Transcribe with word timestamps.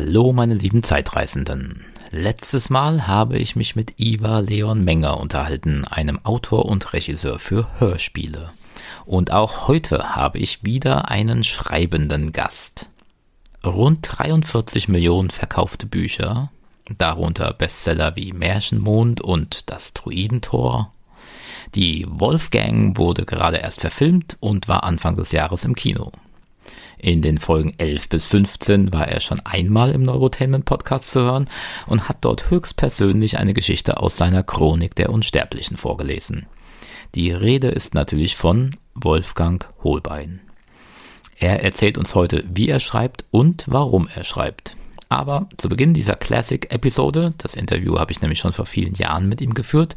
Hallo 0.00 0.32
meine 0.32 0.54
lieben 0.54 0.84
Zeitreisenden. 0.84 1.84
Letztes 2.12 2.70
Mal 2.70 3.08
habe 3.08 3.36
ich 3.36 3.56
mich 3.56 3.74
mit 3.74 3.98
Iva 3.98 4.38
Leon 4.38 4.84
Menger 4.84 5.18
unterhalten, 5.18 5.84
einem 5.84 6.24
Autor 6.24 6.66
und 6.66 6.92
Regisseur 6.92 7.40
für 7.40 7.66
Hörspiele. 7.80 8.50
Und 9.06 9.32
auch 9.32 9.66
heute 9.66 10.14
habe 10.14 10.38
ich 10.38 10.62
wieder 10.62 11.10
einen 11.10 11.42
schreibenden 11.42 12.30
Gast. 12.30 12.88
Rund 13.66 14.08
43 14.08 14.86
Millionen 14.86 15.30
verkaufte 15.30 15.86
Bücher, 15.86 16.52
darunter 16.96 17.52
Bestseller 17.52 18.14
wie 18.14 18.32
Märchenmond 18.32 19.20
und 19.20 19.68
Das 19.68 19.94
Druidentor. 19.94 20.92
Die 21.74 22.06
Wolfgang 22.08 22.96
wurde 22.98 23.24
gerade 23.24 23.56
erst 23.56 23.80
verfilmt 23.80 24.36
und 24.38 24.68
war 24.68 24.84
Anfang 24.84 25.16
des 25.16 25.32
Jahres 25.32 25.64
im 25.64 25.74
Kino. 25.74 26.12
In 26.98 27.22
den 27.22 27.38
Folgen 27.38 27.74
11 27.78 28.08
bis 28.08 28.26
15 28.26 28.92
war 28.92 29.06
er 29.06 29.20
schon 29.20 29.40
einmal 29.44 29.92
im 29.92 30.02
Neurotainment 30.02 30.64
Podcast 30.64 31.10
zu 31.10 31.20
hören 31.20 31.48
und 31.86 32.08
hat 32.08 32.18
dort 32.22 32.50
höchstpersönlich 32.50 33.38
eine 33.38 33.54
Geschichte 33.54 33.98
aus 33.98 34.16
seiner 34.16 34.42
Chronik 34.42 34.96
der 34.96 35.10
Unsterblichen 35.10 35.76
vorgelesen. 35.76 36.46
Die 37.14 37.30
Rede 37.30 37.68
ist 37.68 37.94
natürlich 37.94 38.34
von 38.34 38.72
Wolfgang 38.94 39.68
Holbein. 39.82 40.40
Er 41.38 41.62
erzählt 41.62 41.98
uns 41.98 42.16
heute, 42.16 42.44
wie 42.52 42.68
er 42.68 42.80
schreibt 42.80 43.24
und 43.30 43.64
warum 43.68 44.08
er 44.12 44.24
schreibt. 44.24 44.76
Aber 45.08 45.48
zu 45.56 45.68
Beginn 45.68 45.94
dieser 45.94 46.16
Classic-Episode, 46.16 47.32
das 47.38 47.54
Interview 47.54 47.98
habe 47.98 48.12
ich 48.12 48.20
nämlich 48.20 48.40
schon 48.40 48.52
vor 48.52 48.66
vielen 48.66 48.94
Jahren 48.94 49.28
mit 49.28 49.40
ihm 49.40 49.54
geführt, 49.54 49.94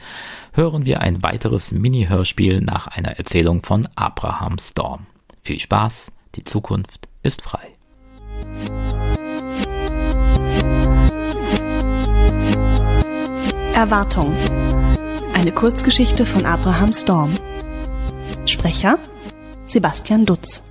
hören 0.54 0.86
wir 0.86 1.02
ein 1.02 1.22
weiteres 1.24 1.72
Mini-Hörspiel 1.72 2.62
nach 2.62 2.88
einer 2.88 3.18
Erzählung 3.18 3.63
von 3.63 3.90
Abraham 3.96 4.58
Storm. 4.60 5.08
Viel 5.41 5.60
Spaß! 5.60 6.12
Die 6.35 6.44
Zukunft 6.44 7.09
ist 7.23 7.41
frei. 7.41 7.67
Erwartung. 13.73 14.34
Eine 15.34 15.51
Kurzgeschichte 15.51 16.26
von 16.26 16.46
Abraham 16.46 16.93
Storm. 16.93 17.35
Sprecher 18.46 18.98
Sebastian 19.65 20.26
Dutz. 20.26 20.62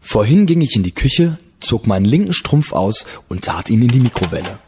Vorhin 0.00 0.46
ging 0.46 0.60
ich 0.60 0.76
in 0.76 0.82
die 0.82 0.94
Küche, 0.94 1.38
zog 1.60 1.86
meinen 1.86 2.04
linken 2.04 2.32
Strumpf 2.32 2.72
aus 2.72 3.04
und 3.28 3.44
tat 3.44 3.68
ihn 3.68 3.82
in 3.82 3.88
die 3.88 4.00
Mikrowelle. 4.00 4.58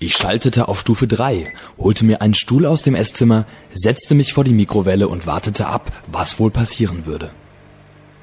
Ich 0.00 0.16
schaltete 0.16 0.68
auf 0.68 0.80
Stufe 0.80 1.06
3, 1.06 1.52
holte 1.78 2.04
mir 2.04 2.22
einen 2.22 2.34
Stuhl 2.34 2.66
aus 2.66 2.82
dem 2.82 2.94
Esszimmer, 2.94 3.46
setzte 3.74 4.14
mich 4.14 4.32
vor 4.32 4.44
die 4.44 4.52
Mikrowelle 4.52 5.08
und 5.08 5.26
wartete 5.26 5.66
ab, 5.66 5.90
was 6.10 6.38
wohl 6.38 6.50
passieren 6.50 7.04
würde. 7.04 7.30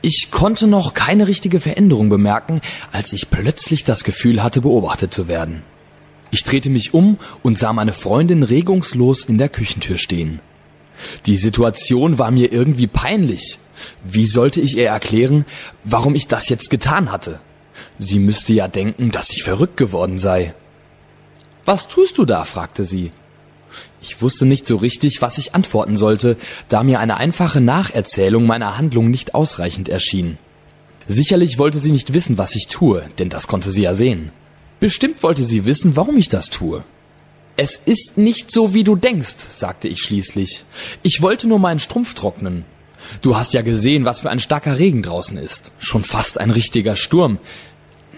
Ich 0.08 0.30
konnte 0.30 0.68
noch 0.68 0.94
keine 0.94 1.28
richtige 1.28 1.60
Veränderung 1.60 2.10
bemerken, 2.10 2.62
als 2.92 3.12
ich 3.12 3.32
plötzlich 3.32 3.86
das 3.86 4.04
Gefühl 4.04 4.44
hatte, 4.44 4.62
beobachtet 4.62 5.12
zu 5.12 5.28
werden. 5.28 5.64
Ich 6.30 6.44
drehte 6.44 6.70
mich 6.70 6.94
um 6.94 7.18
und 7.42 7.58
sah 7.58 7.74
meine 7.74 7.92
Freundin 7.92 8.44
regungslos 8.44 9.26
in 9.26 9.40
der 9.40 9.50
Küchentür 9.50 9.98
stehen. 9.98 10.42
Die 11.26 11.38
Situation 11.38 12.20
war 12.20 12.30
mir 12.30 12.52
irgendwie 12.52 12.86
peinlich. 12.86 13.58
Wie 14.04 14.28
sollte 14.28 14.62
ich 14.62 14.78
ihr 14.78 14.90
erklären, 14.90 15.44
warum 15.84 16.14
ich 16.14 16.28
das 16.28 16.50
jetzt 16.50 16.70
getan 16.70 17.12
hatte? 17.12 17.40
Sie 17.98 18.20
müsste 18.20 18.54
ja 18.54 18.68
denken, 18.68 19.10
dass 19.10 19.32
ich 19.32 19.42
verrückt 19.42 19.76
geworden 19.76 20.20
sei. 20.20 20.54
Was 21.66 21.88
tust 21.88 22.20
du 22.20 22.26
da? 22.26 22.44
fragte 22.46 22.86
sie. 22.86 23.12
Ich 24.02 24.22
wusste 24.22 24.46
nicht 24.46 24.68
so 24.68 24.78
richtig, 24.78 25.22
was 25.22 25.38
ich 25.38 25.56
antworten 25.56 25.98
sollte, 25.98 26.38
da 26.70 26.84
mir 26.84 27.00
eine 27.00 27.18
einfache 27.18 27.62
Nacherzählung 27.62 28.46
meiner 28.46 28.78
Handlung 28.78 29.10
nicht 29.10 29.34
ausreichend 29.34 29.90
erschien. 29.90 30.38
Sicherlich 31.08 31.58
wollte 31.58 31.80
sie 31.80 31.92
nicht 31.92 32.14
wissen, 32.14 32.38
was 32.38 32.56
ich 32.56 32.68
tue, 32.68 33.10
denn 33.20 33.30
das 33.30 33.48
konnte 33.48 33.72
sie 33.72 33.84
ja 33.84 33.94
sehen. 33.94 34.32
Bestimmt 34.80 35.24
wollte 35.24 35.44
sie 35.44 35.66
wissen, 35.66 35.96
warum 35.96 36.18
ich 36.18 36.30
das 36.30 36.50
tue. 36.50 36.84
Es 37.58 37.78
ist 37.78 38.18
nicht 38.18 38.52
so, 38.52 38.74
wie 38.74 38.84
du 38.84 38.96
denkst, 38.96 39.36
sagte 39.54 39.88
ich 39.88 40.02
schließlich. 40.02 40.66
Ich 41.04 41.22
wollte 41.22 41.48
nur 41.48 41.60
meinen 41.60 41.80
Strumpf 41.80 42.14
trocknen. 42.14 42.66
Du 43.22 43.38
hast 43.38 43.54
ja 43.54 43.62
gesehen, 43.62 44.04
was 44.04 44.20
für 44.20 44.30
ein 44.30 44.40
starker 44.40 44.78
Regen 44.78 45.04
draußen 45.04 45.38
ist. 45.38 45.72
Schon 45.78 46.04
fast 46.04 46.40
ein 46.40 46.50
richtiger 46.50 46.96
Sturm. 46.96 47.40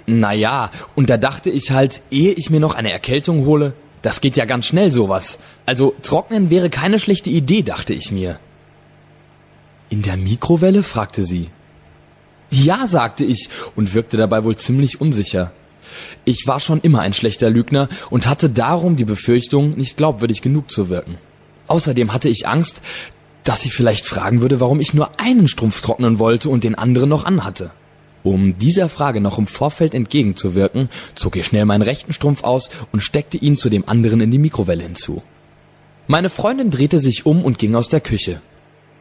Naja, 0.08 0.72
und 0.96 1.10
da 1.10 1.18
dachte 1.18 1.50
ich 1.50 1.72
halt, 1.72 2.02
ehe 2.10 2.32
ich 2.32 2.50
mir 2.50 2.62
noch 2.62 2.74
eine 2.74 2.92
Erkältung 2.92 3.46
hole, 3.46 3.74
das 4.02 4.22
geht 4.22 4.38
ja 4.38 4.46
ganz 4.46 4.66
schnell 4.66 4.92
sowas. 4.92 5.40
Also 5.66 5.96
trocknen 6.02 6.50
wäre 6.50 6.70
keine 6.70 7.00
schlechte 7.00 7.30
Idee, 7.30 7.62
dachte 7.62 7.94
ich 7.94 8.12
mir. 8.12 8.40
In 9.90 10.02
der 10.02 10.18
Mikrowelle? 10.18 10.84
fragte 10.84 11.24
sie. 11.24 11.50
Ja, 12.50 12.88
sagte 12.88 13.26
ich 13.26 13.50
und 13.76 13.94
wirkte 13.94 14.18
dabei 14.18 14.44
wohl 14.44 14.56
ziemlich 14.56 15.02
unsicher. 15.02 15.52
Ich 16.26 16.48
war 16.48 16.60
schon 16.60 16.82
immer 16.82 17.02
ein 17.02 17.14
schlechter 17.14 17.50
Lügner 17.50 17.90
und 18.10 18.28
hatte 18.28 18.50
darum 18.50 18.96
die 18.96 19.06
Befürchtung, 19.06 19.76
nicht 19.78 19.98
glaubwürdig 19.98 20.42
genug 20.42 20.72
zu 20.72 20.90
wirken. 20.90 21.18
Außerdem 21.68 22.14
hatte 22.14 22.30
ich 22.30 22.48
Angst, 22.48 22.82
dass 23.44 23.62
sie 23.62 23.70
vielleicht 23.70 24.06
fragen 24.06 24.42
würde, 24.42 24.60
warum 24.60 24.80
ich 24.80 24.94
nur 24.94 25.20
einen 25.20 25.48
Strumpf 25.48 25.82
trocknen 25.82 26.20
wollte 26.20 26.50
und 26.50 26.64
den 26.64 26.76
anderen 26.76 27.10
noch 27.10 27.26
anhatte. 27.26 27.72
Um 28.28 28.58
dieser 28.58 28.90
Frage 28.90 29.22
noch 29.22 29.38
im 29.38 29.48
Vorfeld 29.48 29.94
entgegenzuwirken, 29.94 30.90
zog 31.16 31.38
ich 31.38 31.46
schnell 31.46 31.64
meinen 31.64 31.82
rechten 31.82 32.12
Strumpf 32.12 32.44
aus 32.44 32.70
und 32.92 33.00
steckte 33.00 33.38
ihn 33.38 33.56
zu 33.56 33.70
dem 33.70 33.88
anderen 33.88 34.20
in 34.20 34.32
die 34.32 34.38
Mikrowelle 34.38 34.84
hinzu. 34.84 35.24
Meine 36.08 36.30
Freundin 36.30 36.70
drehte 36.70 37.00
sich 37.00 37.26
um 37.26 37.46
und 37.46 37.58
ging 37.58 37.74
aus 37.74 37.88
der 37.88 38.02
Küche. 38.02 38.42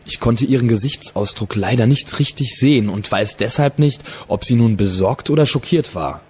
Ich 0.04 0.20
konnte 0.20 0.44
ihren 0.44 0.68
Gesichtsausdruck 0.68 1.56
leider 1.56 1.86
nicht 1.86 2.20
richtig 2.20 2.56
sehen 2.56 2.88
und 2.88 3.10
weiß 3.10 3.36
deshalb 3.36 3.80
nicht, 3.80 4.00
ob 4.28 4.44
sie 4.44 4.54
nun 4.54 4.76
besorgt 4.76 5.28
oder 5.28 5.44
schockiert 5.44 5.96
war. 5.96 6.20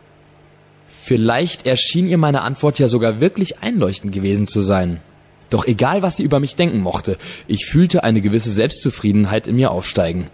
Vielleicht 0.88 1.66
erschien 1.66 2.08
ihr 2.08 2.16
meine 2.16 2.40
Antwort 2.40 2.78
ja 2.78 2.88
sogar 2.88 3.20
wirklich 3.20 3.58
einleuchtend 3.58 4.14
gewesen 4.14 4.46
zu 4.46 4.62
sein. 4.62 5.02
Doch 5.50 5.66
egal, 5.66 6.00
was 6.00 6.16
sie 6.16 6.22
über 6.22 6.40
mich 6.40 6.56
denken 6.56 6.80
mochte, 6.80 7.18
ich 7.46 7.66
fühlte 7.66 8.04
eine 8.04 8.22
gewisse 8.22 8.52
Selbstzufriedenheit 8.52 9.48
in 9.48 9.56
mir 9.56 9.70
aufsteigen. 9.70 10.30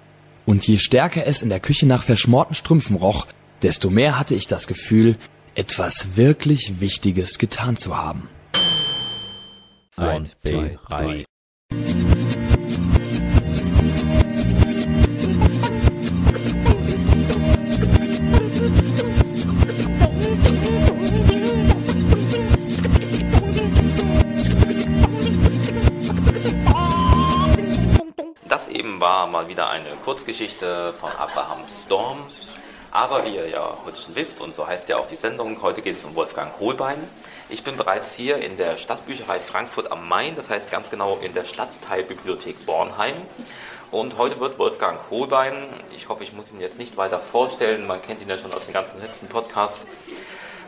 Und 0.46 0.66
je 0.66 0.78
stärker 0.78 1.26
es 1.26 1.42
in 1.42 1.48
der 1.48 1.60
Küche 1.60 1.86
nach 1.86 2.02
verschmorten 2.02 2.54
Strümpfen 2.54 2.96
roch, 2.96 3.26
desto 3.62 3.90
mehr 3.90 4.18
hatte 4.18 4.34
ich 4.34 4.46
das 4.46 4.66
Gefühl, 4.66 5.16
etwas 5.54 6.16
wirklich 6.16 6.80
Wichtiges 6.80 7.38
getan 7.38 7.76
zu 7.76 7.96
haben. 7.96 8.28
1, 9.96 10.40
2, 10.40 10.78
3. 10.88 11.24
mal 29.32 29.48
wieder 29.48 29.70
eine 29.70 29.88
Kurzgeschichte 30.04 30.92
von 31.00 31.10
Abraham 31.10 31.64
Storm. 31.66 32.18
Aber 32.90 33.24
wie 33.24 33.34
ihr 33.34 33.48
ja 33.48 33.78
heute 33.82 33.98
schon 33.98 34.14
wisst, 34.14 34.42
und 34.42 34.54
so 34.54 34.66
heißt 34.66 34.90
ja 34.90 34.98
auch 34.98 35.08
die 35.08 35.16
Sendung, 35.16 35.62
heute 35.62 35.80
geht 35.80 35.96
es 35.96 36.04
um 36.04 36.14
Wolfgang 36.14 36.52
Holbein. 36.60 36.98
Ich 37.48 37.64
bin 37.64 37.78
bereits 37.78 38.12
hier 38.12 38.36
in 38.36 38.58
der 38.58 38.76
Stadtbücherei 38.76 39.40
Frankfurt 39.40 39.90
am 39.90 40.06
Main, 40.06 40.36
das 40.36 40.50
heißt 40.50 40.70
ganz 40.70 40.90
genau 40.90 41.16
in 41.16 41.32
der 41.32 41.46
Stadtteilbibliothek 41.46 42.66
Bornheim. 42.66 43.14
Und 43.90 44.18
heute 44.18 44.38
wird 44.38 44.58
Wolfgang 44.58 45.00
Holbein, 45.10 45.54
ich 45.96 46.10
hoffe, 46.10 46.24
ich 46.24 46.34
muss 46.34 46.52
ihn 46.52 46.60
jetzt 46.60 46.78
nicht 46.78 46.98
weiter 46.98 47.18
vorstellen, 47.18 47.86
man 47.86 48.02
kennt 48.02 48.20
ihn 48.20 48.28
ja 48.28 48.36
schon 48.36 48.52
aus 48.52 48.66
den 48.66 48.74
ganzen 48.74 49.00
letzten 49.00 49.28
Podcasts. 49.28 49.86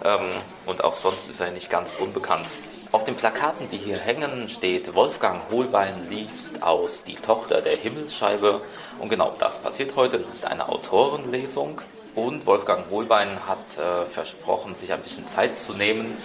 Ähm, 0.03 0.31
und 0.65 0.83
auch 0.83 0.95
sonst 0.95 1.29
ist 1.29 1.41
er 1.41 1.51
nicht 1.51 1.69
ganz 1.69 1.97
unbekannt. 1.97 2.47
Auf 2.95 3.03
den 3.03 3.17
Plakaten, 3.17 3.69
die 3.71 3.77
hier 3.77 3.99
hängen, 3.99 4.49
steht 4.49 4.95
Wolfgang 4.95 5.51
Holbein 5.51 6.09
liest 6.11 6.63
aus 6.63 7.03
Die 7.03 7.17
Tochter 7.17 7.61
der 7.61 7.77
Himmelsscheibe. 7.77 8.61
Und 9.01 9.09
genau 9.09 9.35
das 9.37 9.59
passiert 9.59 9.97
heute. 9.97 10.21
Das 10.21 10.29
ist 10.29 10.47
eine 10.47 10.69
Autorenlesung. 10.69 11.81
Und 12.15 12.47
Wolfgang 12.47 12.89
Holbein 12.93 13.29
hat 13.49 13.59
äh, 13.79 14.07
versprochen, 14.07 14.77
sich 14.77 14.93
ein 14.93 15.01
bisschen 15.01 15.27
Zeit 15.27 15.59
zu 15.59 15.73
nehmen, 15.73 16.17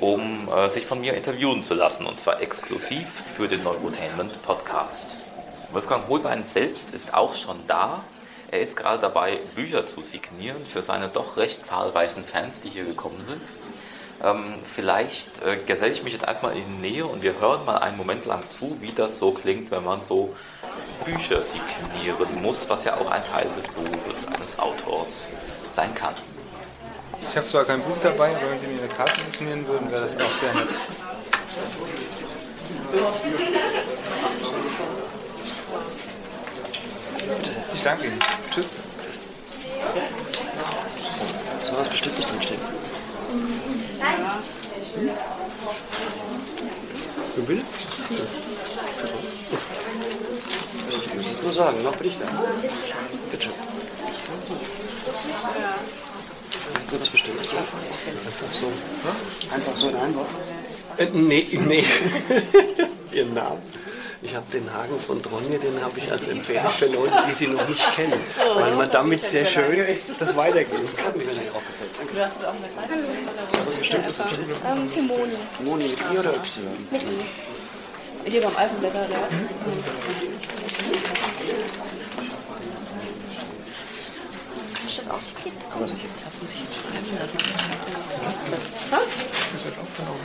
um 0.00 0.50
äh, 0.54 0.68
sich 0.68 0.84
von 0.84 1.00
mir 1.00 1.14
interviewen 1.14 1.62
zu 1.62 1.72
lassen. 1.72 2.04
Und 2.04 2.20
zwar 2.20 2.42
exklusiv 2.42 3.08
für 3.34 3.48
den 3.48 3.62
Neurotainment 3.62 4.42
Podcast. 4.42 5.16
Wolfgang 5.72 6.06
Holbein 6.08 6.44
selbst 6.44 6.90
ist 6.90 7.14
auch 7.14 7.34
schon 7.34 7.56
da. 7.66 8.04
Er 8.50 8.60
ist 8.60 8.76
gerade 8.76 9.00
dabei, 9.00 9.40
Bücher 9.54 9.86
zu 9.86 10.02
signieren 10.02 10.66
für 10.66 10.82
seine 10.82 11.08
doch 11.08 11.38
recht 11.38 11.64
zahlreichen 11.64 12.22
Fans, 12.22 12.60
die 12.60 12.68
hier 12.68 12.84
gekommen 12.84 13.24
sind. 13.24 13.40
Ähm, 14.22 14.54
vielleicht 14.64 15.42
äh, 15.42 15.58
geselle 15.64 15.92
ich 15.92 16.02
mich 16.02 16.12
jetzt 16.12 16.26
einfach 16.26 16.42
mal 16.42 16.56
in 16.56 16.64
die 16.66 16.90
Nähe 16.90 17.06
und 17.06 17.22
wir 17.22 17.38
hören 17.40 17.64
mal 17.64 17.78
einen 17.78 17.96
Moment 17.96 18.26
lang 18.26 18.48
zu, 18.50 18.76
wie 18.80 18.90
das 18.90 19.18
so 19.18 19.30
klingt, 19.30 19.70
wenn 19.70 19.84
man 19.84 20.02
so 20.02 20.34
Bücher 21.04 21.40
signieren 21.42 22.42
muss, 22.42 22.68
was 22.68 22.84
ja 22.84 22.96
auch 22.96 23.08
ein 23.10 23.22
Teil 23.24 23.46
des 23.56 23.68
Berufes 23.68 24.26
eines 24.26 24.58
Autors 24.58 25.28
sein 25.70 25.94
kann. 25.94 26.14
Ich 27.30 27.36
habe 27.36 27.46
zwar 27.46 27.64
kein 27.64 27.80
Buch 27.82 27.96
dabei, 28.02 28.34
aber 28.34 28.50
wenn 28.50 28.58
Sie 28.58 28.66
mir 28.66 28.82
eine 28.82 28.88
Karte 28.88 29.20
signieren 29.20 29.66
würden, 29.68 29.90
wäre 29.90 30.00
das 30.00 30.16
auch 30.18 30.32
sehr 30.32 30.52
nett. 30.54 30.68
Ich 37.74 37.82
danke 37.82 38.06
Ihnen. 38.06 38.18
Tschüss. 38.52 38.70
So 41.70 41.78
was 41.78 41.88
Bestimmtes 41.88 42.26
drinstehen. 42.26 42.60
Du 47.36 47.46
willst? 47.46 47.66
Ja. 48.10 48.16
Ich 50.90 51.14
muss 51.14 51.42
nur 51.42 51.52
sagen, 51.52 51.82
noch 51.84 51.94
bin 51.96 52.08
ich 52.08 52.18
da. 52.18 52.26
Bitte. 53.30 53.48
So 56.90 57.00
was 57.00 57.08
Bestimmtes 57.10 57.50
einfach. 57.50 57.78
Einfach 58.26 58.52
so. 58.52 58.66
Ne? 58.66 59.54
Einfach 59.54 59.76
so 59.76 59.88
in 59.90 59.96
einem 59.96 60.14
Wort? 60.16 60.26
Äh, 60.96 61.06
nee, 61.12 61.46
nee. 61.64 61.84
Ihr 63.12 63.26
Namen. 63.26 63.62
Ich 64.20 64.34
habe 64.34 64.46
den 64.52 64.72
Hagen 64.72 64.98
von 64.98 65.22
Tronje, 65.22 65.60
den 65.60 65.80
habe 65.80 65.96
ich 65.96 66.10
als 66.10 66.26
Empfehlung 66.26 66.72
für 66.72 66.86
Leute, 66.86 67.14
die 67.28 67.34
sie 67.34 67.46
noch 67.46 67.68
nicht 67.68 67.92
kennen, 67.92 68.20
weil 68.56 68.74
man 68.74 68.90
damit 68.90 69.24
sehr 69.24 69.46
schön 69.46 69.86
das 70.18 70.34
weitergehen 70.34 70.88
kann, 70.96 71.12
wenn 71.14 71.38
dir 71.38 71.54
auch 71.54 71.64
gefällt. 71.64 71.92
Danke. 71.96 72.14
Du 72.14 72.24
hast 72.24 72.32
es 72.40 72.44
auch 72.44 72.54
eine 72.54 72.66
kleine 72.66 73.04
Was 73.64 73.76
bestimmtes? 73.76 74.18
ähm, 74.18 74.90
für 74.90 75.02
Moni. 75.02 75.36
Moni 75.60 75.84
mit 75.84 75.98
I 76.12 76.18
oder 76.18 76.34
Y? 76.34 76.66
Mit 76.90 77.02
I. 77.04 77.06
Hier 78.28 78.42
beim 78.42 78.56
Alpenblätter, 78.56 79.06
der. 79.06 79.18
Ist 84.84 84.98
das 84.98 85.10
ausgekippt? 85.10 85.62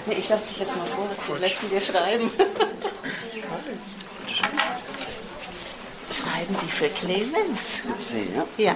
Nee, 0.08 0.16
ich 0.16 0.30
lasse 0.30 0.46
dich 0.48 0.60
jetzt 0.60 0.76
mal 0.76 0.88
vor, 0.88 1.08
was 1.10 1.38
die 1.38 1.42
letzten 1.44 1.70
dir 1.70 1.80
schreiben. 1.80 2.32
Schreiben 6.14 6.56
Sie 6.62 6.68
für 6.68 6.90
Clemens? 6.90 7.84
Sie, 8.10 8.30
ja. 8.36 8.46
Ja. 8.58 8.76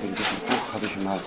Wegen 0.00 0.14
diesem 0.14 0.36
Buch 0.46 0.72
habe 0.72 0.86
ich 0.86 0.96
mal 0.96 1.20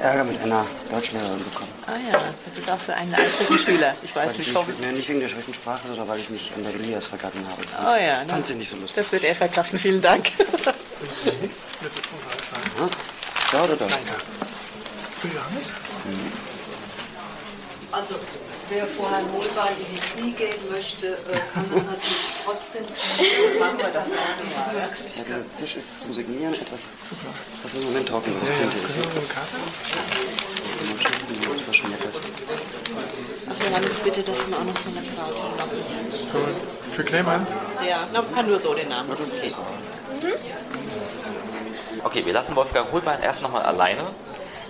Ärger 0.00 0.24
mit 0.24 0.40
einer 0.42 0.64
Deutschlehrerin 0.90 1.38
bekommen. 1.44 1.70
Ah 1.86 1.92
ja, 2.10 2.18
das 2.46 2.58
ist 2.58 2.70
auch 2.70 2.78
für 2.80 2.94
einen 2.94 3.14
eifrigen 3.14 3.58
Schüler. 3.58 3.94
Ich 4.02 4.14
weiß 4.16 4.26
Weil 4.26 4.32
ich 4.32 4.38
nicht, 4.38 4.54
warum. 4.54 4.68
nee, 4.80 4.92
nicht 4.92 5.08
wegen 5.08 5.20
der 5.20 5.28
schlechten 5.28 5.54
Sprache, 5.54 5.86
sondern 5.88 6.08
weil 6.08 6.20
ich 6.20 6.30
mich 6.30 6.50
an 6.56 6.62
der 6.62 6.74
Elias 6.74 7.04
vergangen 7.06 7.46
habe. 7.48 7.62
Das 7.62 7.74
Oh 7.86 7.96
ja, 8.02 8.24
fand 8.26 8.46
sie 8.46 8.54
nicht 8.54 8.70
so 8.70 8.76
lustig. 8.76 9.02
das 9.02 9.12
wird 9.12 9.24
er 9.24 9.34
verkraften. 9.34 9.78
Vielen 9.78 10.02
Dank. 10.02 10.30
Da 13.52 13.64
oder 13.64 13.74
da? 13.74 13.86
Für 15.18 15.28
Johannes? 15.28 15.72
Also, 17.90 18.14
wer 18.70 18.86
vor 18.86 19.10
Herrn 19.10 19.26
Hohlbein 19.32 19.74
in 19.78 19.86
die 19.94 20.00
Knie 20.00 20.32
gehen 20.32 20.70
möchte, 20.70 21.08
äh, 21.08 21.40
kann 21.52 21.66
das 21.74 21.84
natürlich 21.84 22.32
trotzdem 22.44 22.86
tun. 22.86 22.94
Das 22.96 23.58
machen 23.58 23.78
wir 23.78 23.86
nicht. 23.86 25.16
Ja, 25.16 25.22
der 25.28 25.52
Tisch 25.58 25.76
ist 25.76 26.02
zum 26.02 26.14
Signieren 26.14 26.54
etwas, 26.54 26.90
was 27.62 27.74
im 27.74 27.84
Moment 27.84 28.08
trocken 28.08 28.32
ist. 28.42 28.50
Ist. 28.50 28.60
Und 31.50 31.62
verschmiert 31.62 32.00
Ach, 33.48 33.64
Johannes, 33.66 33.94
bitte, 34.04 34.22
dass 34.22 34.48
wir 34.48 34.56
auch 34.56 34.64
noch 34.64 34.76
so 34.76 34.88
eine 34.88 35.02
Karte 35.02 35.34
haben. 35.58 35.70
Für 36.92 37.04
Clemens? 37.04 37.48
Ja, 37.86 38.08
na, 38.12 38.22
kann 38.34 38.48
nur 38.48 38.58
so 38.58 38.74
den 38.74 38.88
Namen. 38.88 39.10
Okay. 39.10 39.52
Okay, 42.02 42.24
wir 42.24 42.32
lassen 42.32 42.56
Wolfgang 42.56 42.90
Holbein 42.92 43.20
erst 43.20 43.42
nochmal 43.42 43.62
alleine. 43.62 44.02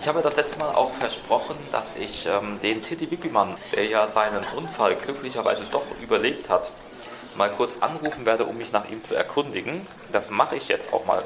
Ich 0.01 0.09
habe 0.09 0.23
das 0.23 0.37
letzte 0.37 0.59
Mal 0.61 0.75
auch 0.75 0.93
versprochen, 0.95 1.57
dass 1.73 1.95
ich 1.97 2.27
ähm, 2.27 2.59
den 2.63 2.83
Titi 2.83 3.11
Wippimann, 3.11 3.57
der 3.73 3.85
ja 3.85 4.09
seinen 4.09 4.45
Unfall 4.57 4.95
glücklicherweise 4.95 5.65
doch 5.71 5.85
überlebt 6.03 6.49
hat, 6.49 6.73
mal 7.37 7.51
kurz 7.51 7.77
anrufen 7.81 8.25
werde, 8.25 8.47
um 8.47 8.57
mich 8.57 8.73
nach 8.73 8.89
ihm 8.89 9.05
zu 9.05 9.15
erkundigen. 9.15 9.87
Das 10.11 10.31
mache 10.31 10.57
ich 10.57 10.69
jetzt 10.69 10.95
auch 10.95 11.05
mal 11.05 11.23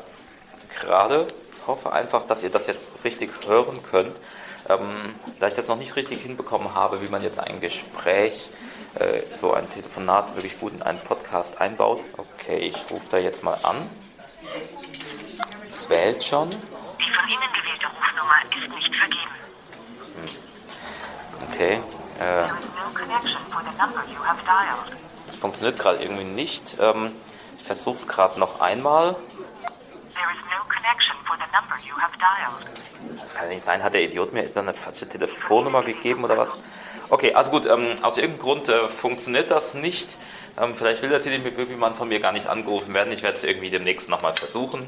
gerade. 0.80 1.28
Ich 1.60 1.66
hoffe 1.68 1.92
einfach, 1.92 2.26
dass 2.26 2.42
ihr 2.42 2.50
das 2.50 2.66
jetzt 2.66 2.90
richtig 3.04 3.30
hören 3.46 3.80
könnt. 3.90 4.20
Ähm, 4.68 5.14
da 5.38 5.46
ich 5.46 5.54
das 5.54 5.68
noch 5.68 5.76
nicht 5.76 5.94
richtig 5.94 6.20
hinbekommen 6.22 6.74
habe, 6.74 7.00
wie 7.00 7.08
man 7.08 7.22
jetzt 7.22 7.38
ein 7.38 7.60
Gespräch, 7.60 8.50
äh, 8.98 9.22
so 9.36 9.52
ein 9.52 9.70
Telefonat 9.70 10.34
wirklich 10.34 10.58
gut 10.58 10.72
in 10.72 10.82
einen 10.82 10.98
Podcast 10.98 11.60
einbaut. 11.60 12.00
Okay, 12.16 12.58
ich 12.58 12.76
rufe 12.90 13.06
da 13.10 13.18
jetzt 13.18 13.44
mal 13.44 13.58
an. 13.62 13.88
Es 15.68 15.88
wählt 15.88 16.24
schon. 16.24 16.50
Die 16.50 17.12
von 17.12 17.28
Ihnen 17.28 17.52
gewählte 17.52 17.86
Rufnummer 17.86 18.34
ist 18.42 18.53
nicht 18.68 18.94
vergeben. 18.94 19.30
Okay. 21.50 21.80
Äh, 22.20 22.48
funktioniert 25.40 25.78
gerade 25.78 26.02
irgendwie 26.02 26.24
nicht. 26.24 26.76
Ähm, 26.80 27.12
ich 27.58 27.64
versuche 27.64 27.96
es 27.96 28.08
gerade 28.08 28.40
noch 28.40 28.60
einmal. 28.60 29.16
Das 33.20 33.34
kann 33.34 33.48
nicht 33.48 33.64
sein. 33.64 33.82
Hat 33.82 33.94
der 33.94 34.04
Idiot 34.04 34.32
mir 34.32 34.44
etwa 34.44 34.60
eine 34.60 34.74
falsche 34.74 35.08
Telefonnummer 35.08 35.82
gegeben 35.82 36.24
oder 36.24 36.38
was? 36.38 36.58
Okay, 37.10 37.34
also 37.34 37.50
gut. 37.50 37.66
Ähm, 37.66 37.96
aus 38.02 38.16
irgendeinem 38.16 38.42
Grund 38.42 38.68
äh, 38.68 38.88
funktioniert 38.88 39.50
das 39.50 39.74
nicht. 39.74 40.16
Ähm, 40.58 40.74
vielleicht 40.74 41.02
will 41.02 41.10
der 41.10 41.20
Telemann 41.20 41.94
von 41.94 42.08
mir 42.08 42.20
gar 42.20 42.32
nicht 42.32 42.46
angerufen 42.46 42.94
werden. 42.94 43.12
Ich 43.12 43.22
werde 43.22 43.36
es 43.36 43.44
irgendwie 43.44 43.70
demnächst 43.70 44.08
nochmal 44.08 44.34
versuchen. 44.34 44.86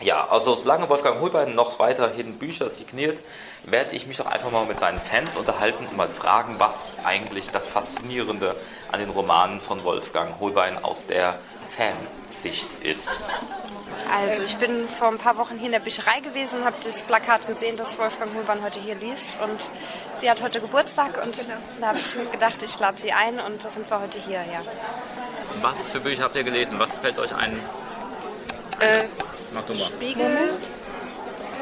Ja, 0.00 0.26
also 0.28 0.54
solange 0.54 0.88
Wolfgang 0.88 1.20
Holbein 1.20 1.54
noch 1.54 1.78
weiterhin 1.78 2.38
Bücher 2.38 2.68
signiert, 2.68 3.20
werde 3.62 3.94
ich 3.94 4.06
mich 4.06 4.16
doch 4.16 4.26
einfach 4.26 4.50
mal 4.50 4.66
mit 4.66 4.78
seinen 4.80 4.98
Fans 4.98 5.36
unterhalten 5.36 5.86
und 5.86 5.96
mal 5.96 6.08
fragen, 6.08 6.56
was 6.58 6.96
eigentlich 7.04 7.50
das 7.50 7.66
Faszinierende 7.66 8.56
an 8.90 9.00
den 9.00 9.10
Romanen 9.10 9.60
von 9.60 9.84
Wolfgang 9.84 10.38
Holbein 10.40 10.82
aus 10.82 11.06
der 11.06 11.38
Fansicht 11.70 12.68
ist. 12.82 13.08
Also 14.12 14.42
ich 14.42 14.56
bin 14.56 14.88
vor 14.88 15.08
ein 15.08 15.18
paar 15.18 15.36
Wochen 15.38 15.56
hier 15.56 15.66
in 15.66 15.72
der 15.72 15.80
Bücherei 15.80 16.20
gewesen 16.20 16.60
und 16.60 16.64
habe 16.66 16.76
das 16.84 17.02
Plakat 17.02 17.46
gesehen, 17.46 17.76
dass 17.76 17.98
Wolfgang 17.98 18.34
Holbein 18.34 18.62
heute 18.62 18.80
hier 18.80 18.96
liest. 18.96 19.36
Und 19.42 19.70
sie 20.16 20.30
hat 20.30 20.42
heute 20.42 20.60
Geburtstag 20.60 21.22
und 21.22 21.38
da 21.80 21.86
habe 21.86 21.98
ich 21.98 22.16
gedacht, 22.30 22.62
ich 22.62 22.78
lade 22.78 23.00
sie 23.00 23.12
ein 23.12 23.40
und 23.40 23.64
da 23.64 23.70
sind 23.70 23.88
wir 23.88 24.00
heute 24.00 24.18
hier, 24.18 24.38
ja. 24.38 24.60
Was 25.62 25.80
für 25.88 26.00
Bücher 26.00 26.24
habt 26.24 26.36
ihr 26.36 26.44
gelesen? 26.44 26.78
Was 26.78 26.98
fällt 26.98 27.18
euch 27.18 27.34
ein? 27.34 27.58
Äh, 28.80 29.04
Mach 29.54 29.64
du 29.64 29.74
mal. 29.74 29.86
Spiegel, 29.86 30.50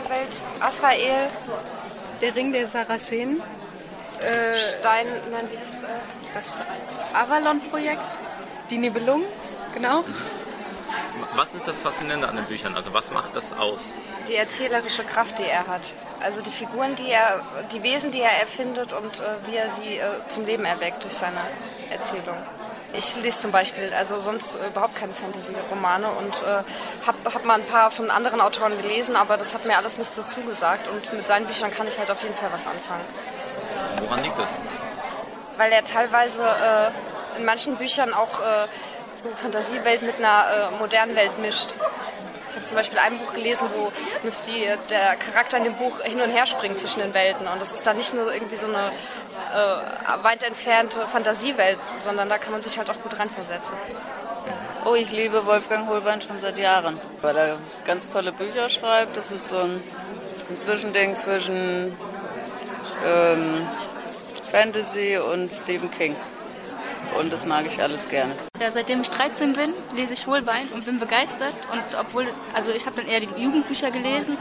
Welt, 0.08 0.42
Azrael, 0.60 1.28
Der 2.20 2.34
Ring 2.34 2.52
der 2.52 2.66
Sarazenen, 2.66 3.40
äh, 4.20 4.58
Stein, 4.80 5.06
nein, 5.30 5.48
wie 5.50 5.58
heißt 5.58 5.84
äh, 5.84 5.86
das 6.34 6.46
Avalon-Projekt, 7.14 8.18
die 8.70 8.78
Nibelungen, 8.78 9.26
genau. 9.74 10.04
Was 11.34 11.54
ist 11.54 11.66
das 11.68 11.76
Faszinierende 11.78 12.28
an 12.28 12.36
den 12.36 12.44
Büchern? 12.46 12.74
Also 12.74 12.92
was 12.92 13.10
macht 13.10 13.36
das 13.36 13.52
aus? 13.52 13.80
die 14.28 14.36
erzählerische 14.36 15.04
Kraft, 15.04 15.38
die 15.38 15.44
er 15.44 15.66
hat. 15.66 15.92
Also 16.20 16.40
die 16.40 16.50
Figuren, 16.50 16.94
die 16.94 17.10
er, 17.10 17.42
die 17.72 17.82
Wesen, 17.82 18.10
die 18.10 18.20
er 18.20 18.40
erfindet 18.40 18.92
und 18.92 19.20
äh, 19.20 19.24
wie 19.46 19.56
er 19.56 19.68
sie 19.68 19.96
äh, 19.96 20.04
zum 20.28 20.46
Leben 20.46 20.64
erweckt 20.64 21.02
durch 21.02 21.14
seine 21.14 21.40
Erzählung. 21.90 22.36
Ich 22.94 23.16
lese 23.16 23.38
zum 23.38 23.52
Beispiel, 23.52 23.92
also 23.94 24.20
sonst 24.20 24.56
äh, 24.56 24.66
überhaupt 24.66 24.96
keine 24.96 25.14
Fantasy-Romane 25.14 26.08
und 26.10 26.42
äh, 26.42 26.62
habe 27.06 27.18
hab 27.24 27.44
mal 27.44 27.60
ein 27.60 27.66
paar 27.66 27.90
von 27.90 28.10
anderen 28.10 28.40
Autoren 28.40 28.76
gelesen, 28.76 29.16
aber 29.16 29.36
das 29.36 29.54
hat 29.54 29.64
mir 29.64 29.76
alles 29.76 29.96
nicht 29.96 30.14
so 30.14 30.22
zugesagt 30.22 30.88
und 30.88 31.12
mit 31.12 31.26
seinen 31.26 31.46
Büchern 31.46 31.70
kann 31.70 31.88
ich 31.88 31.98
halt 31.98 32.10
auf 32.10 32.22
jeden 32.22 32.34
Fall 32.34 32.52
was 32.52 32.66
anfangen. 32.66 33.04
Woran 34.02 34.22
liegt 34.22 34.38
das? 34.38 34.50
Weil 35.56 35.72
er 35.72 35.84
teilweise 35.84 36.42
äh, 36.42 37.38
in 37.38 37.46
manchen 37.46 37.76
Büchern 37.76 38.12
auch 38.12 38.40
äh, 38.40 38.66
so 39.14 39.30
Fantasiewelt 39.30 40.02
mit 40.02 40.16
einer 40.18 40.70
äh, 40.72 40.78
modernen 40.78 41.16
Welt 41.16 41.38
mischt. 41.38 41.74
Ich 42.52 42.56
habe 42.56 42.66
zum 42.66 42.76
Beispiel 42.76 42.98
ein 42.98 43.16
Buch 43.16 43.32
gelesen, 43.32 43.66
wo 43.74 43.90
die, 44.46 44.66
der 44.90 45.16
Charakter 45.16 45.56
in 45.56 45.64
dem 45.64 45.72
Buch 45.72 46.00
hin 46.02 46.20
und 46.20 46.28
her 46.28 46.44
springt 46.44 46.78
zwischen 46.78 47.00
den 47.00 47.14
Welten. 47.14 47.48
Und 47.48 47.62
das 47.62 47.72
ist 47.72 47.86
dann 47.86 47.96
nicht 47.96 48.12
nur 48.12 48.30
irgendwie 48.30 48.56
so 48.56 48.66
eine 48.66 48.88
äh, 48.88 50.22
weit 50.22 50.42
entfernte 50.42 51.06
Fantasiewelt, 51.06 51.78
sondern 51.96 52.28
da 52.28 52.36
kann 52.36 52.52
man 52.52 52.60
sich 52.60 52.76
halt 52.76 52.90
auch 52.90 53.00
gut 53.00 53.18
reinversetzen. 53.18 53.74
Oh, 54.84 54.94
ich 54.94 55.10
liebe 55.12 55.46
Wolfgang 55.46 55.88
Holbein 55.88 56.20
schon 56.20 56.38
seit 56.42 56.58
Jahren, 56.58 57.00
weil 57.22 57.36
er 57.38 57.58
ganz 57.86 58.10
tolle 58.10 58.32
Bücher 58.32 58.68
schreibt. 58.68 59.16
Das 59.16 59.30
ist 59.30 59.48
so 59.48 59.56
ein, 59.56 59.82
ein 60.50 60.58
Zwischending 60.58 61.16
zwischen 61.16 61.96
ähm, 63.02 63.66
Fantasy 64.50 65.16
und 65.16 65.50
Stephen 65.54 65.90
King. 65.90 66.16
Und 67.18 67.32
das 67.32 67.46
mag 67.46 67.66
ich 67.66 67.82
alles 67.82 68.08
gerne. 68.08 68.34
Ja, 68.60 68.70
seitdem 68.70 69.02
ich 69.02 69.10
13 69.10 69.52
bin, 69.52 69.74
lese 69.94 70.14
ich 70.14 70.26
Holbein 70.26 70.68
und 70.74 70.84
bin 70.84 70.98
begeistert. 70.98 71.54
Und 71.70 71.82
obwohl, 71.98 72.26
also 72.54 72.70
ich 72.72 72.86
habe 72.86 72.96
dann 72.96 73.06
eher 73.06 73.20
die 73.20 73.28
Jugendbücher 73.36 73.90
gelesen 73.90 74.36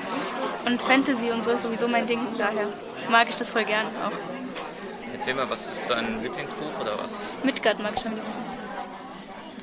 und 0.65 0.81
Fantasy 0.81 1.31
und 1.31 1.43
so 1.43 1.51
ist 1.51 1.63
sowieso 1.63 1.87
mein 1.87 2.07
Ding. 2.07 2.19
Daher 2.37 2.67
mag 3.09 3.27
ich 3.29 3.35
das 3.35 3.51
voll 3.51 3.65
gern 3.65 3.85
auch. 4.05 4.11
Erzähl 5.13 5.33
mal, 5.33 5.49
was 5.49 5.67
ist 5.67 5.89
dein 5.89 6.21
Lieblingsbuch 6.23 6.79
oder 6.79 6.97
was? 7.03 7.13
Midgard 7.43 7.79
mag 7.79 7.93
ich 7.95 8.05
am 8.05 8.15
liebsten. 8.15 8.41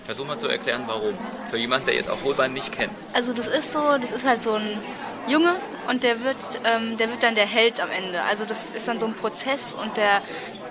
Versuch 0.05 0.27
mal 0.27 0.39
zu 0.39 0.49
erklären, 0.49 0.85
warum. 0.87 1.15
Für 1.51 1.59
jemanden, 1.59 1.87
der 1.87 1.97
jetzt 1.97 2.09
auch 2.09 2.23
Holbein 2.25 2.53
nicht 2.53 2.73
kennt. 2.73 2.95
Also 3.13 3.33
das 3.33 3.47
ist 3.47 3.73
so, 3.73 3.81
das 4.01 4.13
ist 4.13 4.27
halt 4.27 4.43
so 4.43 4.55
ein 4.55 4.79
Junge 5.27 5.57
und 5.89 6.03
der 6.03 6.23
wird, 6.23 6.37
ähm, 6.65 6.97
der 6.97 7.11
wird 7.11 7.23
dann 7.23 7.35
der 7.35 7.47
Held 7.47 7.81
am 7.81 7.91
Ende. 7.91 8.23
Also 8.23 8.45
das 8.45 8.73
ist 8.73 8.89
dann 8.89 9.01
so 9.01 9.07
ein 9.07 9.15
Prozess 9.15 9.75
und 9.75 9.97
der 9.97 10.23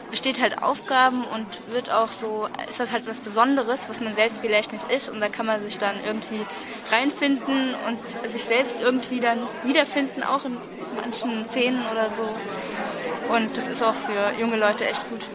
besteht 0.09 0.41
halt 0.41 0.61
Aufgaben 0.63 1.23
und 1.23 1.45
wird 1.71 1.91
auch 1.91 2.07
so, 2.07 2.47
ist 2.67 2.79
das 2.79 2.91
halt 2.91 3.07
was 3.07 3.19
Besonderes, 3.19 3.89
was 3.89 3.99
man 3.99 4.15
selbst 4.15 4.41
vielleicht 4.41 4.71
nicht 4.71 4.89
ist 4.89 5.09
und 5.09 5.19
da 5.19 5.29
kann 5.29 5.45
man 5.45 5.61
sich 5.61 5.77
dann 5.77 5.95
irgendwie 6.05 6.45
reinfinden 6.91 7.75
und 7.87 8.29
sich 8.29 8.43
selbst 8.43 8.79
irgendwie 8.79 9.19
dann 9.19 9.39
wiederfinden, 9.63 10.23
auch 10.23 10.45
in 10.45 10.57
manchen 10.95 11.47
Szenen 11.49 11.83
oder 11.91 12.09
so. 12.09 13.33
Und 13.33 13.57
das 13.57 13.67
ist 13.67 13.83
auch 13.83 13.93
für 13.93 14.39
junge 14.39 14.55
Leute 14.55 14.87
echt 14.87 15.07
gut 15.09 15.25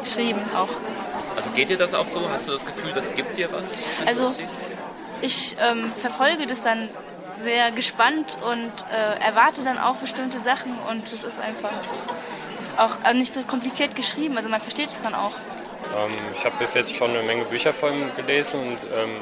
geschrieben 0.00 0.40
auch. 0.56 0.68
Also 1.36 1.50
geht 1.50 1.70
dir 1.70 1.78
das 1.78 1.94
auch 1.94 2.06
so? 2.06 2.28
Hast 2.28 2.48
du 2.48 2.52
das 2.52 2.64
Gefühl, 2.64 2.92
das 2.92 3.12
gibt 3.14 3.36
dir 3.36 3.50
was? 3.52 3.72
Also 4.06 4.32
ich 5.20 5.56
ähm, 5.60 5.92
verfolge 5.96 6.46
das 6.46 6.62
dann 6.62 6.88
sehr 7.40 7.70
gespannt 7.72 8.36
und 8.42 8.72
äh, 8.92 9.24
erwarte 9.24 9.62
dann 9.62 9.78
auch 9.78 9.96
bestimmte 9.96 10.40
Sachen 10.40 10.76
und 10.90 11.04
es 11.12 11.24
ist 11.24 11.40
einfach 11.40 11.72
auch 12.80 13.04
äh, 13.04 13.14
nicht 13.14 13.34
so 13.34 13.42
kompliziert 13.42 13.94
geschrieben, 13.94 14.36
also 14.36 14.48
man 14.48 14.60
versteht 14.60 14.88
es 14.88 15.00
dann 15.02 15.14
auch. 15.14 15.36
Ähm, 15.96 16.12
ich 16.34 16.44
habe 16.44 16.56
bis 16.58 16.74
jetzt 16.74 16.94
schon 16.94 17.10
eine 17.10 17.22
Menge 17.22 17.44
Bücher 17.44 17.72
von 17.72 17.92
ihm 17.92 18.14
gelesen 18.14 18.60
und 18.60 18.78
ähm, 18.94 19.16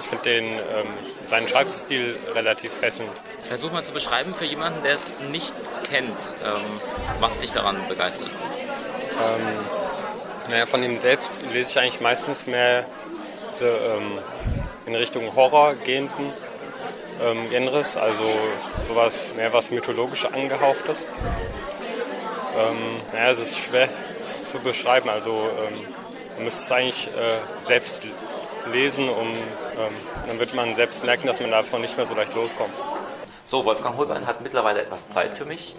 ich 0.00 0.06
finde 0.06 0.24
den 0.24 0.44
ähm, 0.44 0.86
seinen 1.26 1.48
Schreibstil 1.48 2.16
relativ 2.34 2.72
fesselnd. 2.72 3.10
Versuch 3.44 3.72
mal 3.72 3.84
zu 3.84 3.92
beschreiben 3.92 4.34
für 4.34 4.44
jemanden, 4.44 4.82
der 4.82 4.94
es 4.94 5.12
nicht 5.30 5.54
kennt, 5.90 6.16
ähm, 6.44 6.62
was 7.20 7.38
dich 7.38 7.52
daran 7.52 7.76
begeistert. 7.88 8.30
Ähm, 8.30 9.46
naja, 10.50 10.66
von 10.66 10.82
ihm 10.82 10.98
selbst 10.98 11.42
lese 11.52 11.70
ich 11.70 11.78
eigentlich 11.78 12.00
meistens 12.00 12.46
mehr 12.46 12.86
so, 13.52 13.66
ähm, 13.66 14.18
in 14.86 14.94
Richtung 14.94 15.34
Horror 15.34 15.74
gehenden 15.74 16.32
ähm, 17.20 17.50
Genres, 17.50 17.96
also 17.96 18.24
sowas 18.86 19.34
mehr 19.36 19.52
was 19.52 19.70
mythologisch 19.70 20.24
angehauchtes. 20.26 21.06
Ähm, 22.58 22.76
naja, 23.12 23.30
es 23.30 23.40
ist 23.40 23.58
schwer 23.58 23.88
zu 24.42 24.58
beschreiben, 24.58 25.08
also 25.08 25.30
ähm, 25.30 25.74
man 26.34 26.44
müsste 26.44 26.60
es 26.60 26.72
eigentlich 26.72 27.08
äh, 27.08 27.62
selbst 27.62 28.02
lesen, 28.72 29.08
um, 29.08 29.28
ähm, 29.28 29.94
dann 30.26 30.38
wird 30.38 30.54
man 30.54 30.74
selbst 30.74 31.04
merken, 31.04 31.26
dass 31.26 31.40
man 31.40 31.50
davon 31.50 31.80
nicht 31.80 31.96
mehr 31.96 32.06
so 32.06 32.14
leicht 32.14 32.34
loskommt. 32.34 32.74
So, 33.44 33.64
Wolfgang 33.64 33.96
Holbein 33.96 34.26
hat 34.26 34.40
mittlerweile 34.42 34.82
etwas 34.82 35.08
Zeit 35.08 35.34
für 35.34 35.44
mich. 35.44 35.74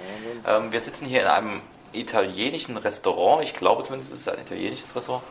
Ähm, 0.48 0.72
wir 0.72 0.82
sitzen 0.82 1.06
hier 1.06 1.22
in 1.22 1.28
einem 1.28 1.62
italienischen 1.94 2.78
Restaurant. 2.78 3.44
Ich 3.44 3.54
glaube 3.54 3.84
zumindest, 3.84 4.14
es 4.14 4.22
ist 4.22 4.30
ein 4.30 4.40
italienisches 4.40 4.96
Restaurant. 4.96 5.24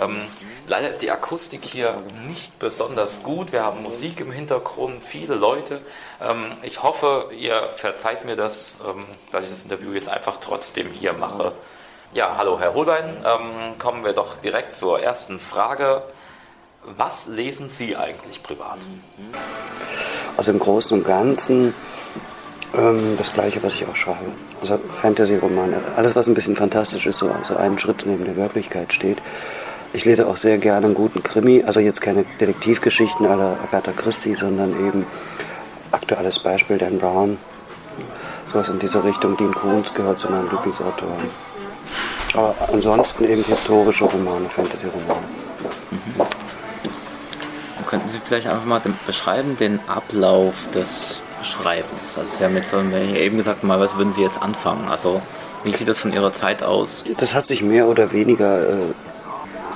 Ähm, 0.00 0.22
leider 0.66 0.90
ist 0.90 1.02
die 1.02 1.10
Akustik 1.10 1.64
hier 1.64 2.02
nicht 2.28 2.58
besonders 2.58 3.22
gut. 3.22 3.52
Wir 3.52 3.62
haben 3.62 3.82
Musik 3.82 4.20
im 4.20 4.32
Hintergrund, 4.32 5.04
viele 5.04 5.34
Leute. 5.34 5.80
Ähm, 6.20 6.52
ich 6.62 6.82
hoffe, 6.82 7.30
ihr 7.36 7.68
verzeiht 7.76 8.24
mir 8.24 8.36
das, 8.36 8.74
ähm, 8.86 9.04
dass 9.30 9.44
ich 9.44 9.50
das 9.50 9.62
Interview 9.62 9.92
jetzt 9.92 10.08
einfach 10.08 10.38
trotzdem 10.40 10.90
hier 10.90 11.12
mache. 11.12 11.52
Ja, 12.12 12.36
hallo 12.36 12.58
Herr 12.58 12.74
Holbein. 12.74 13.16
Ähm, 13.24 13.78
kommen 13.78 14.04
wir 14.04 14.12
doch 14.12 14.36
direkt 14.36 14.74
zur 14.74 15.00
ersten 15.00 15.40
Frage. 15.40 16.02
Was 16.84 17.26
lesen 17.26 17.68
Sie 17.68 17.96
eigentlich 17.96 18.42
privat? 18.42 18.78
Also 20.36 20.50
im 20.50 20.58
Großen 20.58 20.98
und 20.98 21.06
Ganzen 21.06 21.74
ähm, 22.76 23.14
das 23.16 23.32
Gleiche, 23.32 23.62
was 23.62 23.74
ich 23.74 23.86
auch 23.86 23.96
schreibe. 23.96 24.32
Also 24.60 24.78
Fantasy-Romane. 25.00 25.76
Alles, 25.96 26.16
was 26.16 26.26
ein 26.26 26.34
bisschen 26.34 26.56
fantastisch 26.56 27.06
ist, 27.06 27.18
so 27.18 27.30
also 27.30 27.56
einen 27.56 27.78
Schritt 27.78 28.04
neben 28.06 28.24
der 28.24 28.36
Wirklichkeit 28.36 28.92
steht. 28.92 29.18
Ich 29.92 30.04
lese 30.04 30.26
auch 30.26 30.36
sehr 30.36 30.58
gerne 30.58 30.86
einen 30.86 30.94
guten 30.94 31.22
Krimi, 31.22 31.62
also 31.64 31.78
jetzt 31.78 32.00
keine 32.00 32.24
Detektivgeschichten 32.40 33.26
aller 33.26 33.58
Agatha 33.62 33.92
Christie, 33.92 34.34
sondern 34.34 34.70
eben 34.86 35.06
aktuelles 35.92 36.40
Beispiel 36.40 36.78
Dan 36.78 36.98
Brown. 36.98 37.38
Sowas 38.52 38.68
in 38.68 38.78
diese 38.80 39.04
Richtung. 39.04 39.36
Dean 39.36 39.54
Koons 39.54 39.94
gehört 39.94 40.18
zu 40.18 40.30
meinen 40.30 40.50
Lieblingsautoren. 40.50 41.30
Aber 42.34 42.54
ansonsten 42.72 43.24
eben 43.24 43.44
historische 43.44 44.04
Romane, 44.04 44.48
Fantasy-Romane. 44.48 45.22
Mhm. 45.90 46.24
Könnten 47.86 48.08
Sie 48.08 48.18
vielleicht 48.24 48.48
einfach 48.48 48.64
mal 48.64 48.80
beschreiben 49.06 49.56
den 49.56 49.78
Ablauf 49.86 50.68
des 50.72 51.22
Schreibens? 51.44 52.18
Also 52.18 52.36
Sie 52.36 52.44
haben 52.44 52.56
jetzt 52.56 52.72
eben 52.72 53.36
gesagt, 53.36 53.62
mal 53.62 53.80
was 53.80 53.96
würden 53.96 54.12
Sie 54.12 54.22
jetzt 54.22 54.40
anfangen? 54.42 54.88
Also 54.88 55.20
wie 55.62 55.74
sieht 55.74 55.88
das 55.88 55.98
von 55.98 56.12
Ihrer 56.12 56.32
Zeit 56.32 56.62
aus? 56.62 57.04
Das 57.18 57.34
hat 57.34 57.46
sich 57.46 57.62
mehr 57.62 57.86
oder 57.88 58.12
weniger 58.12 58.68
äh, 58.68 58.76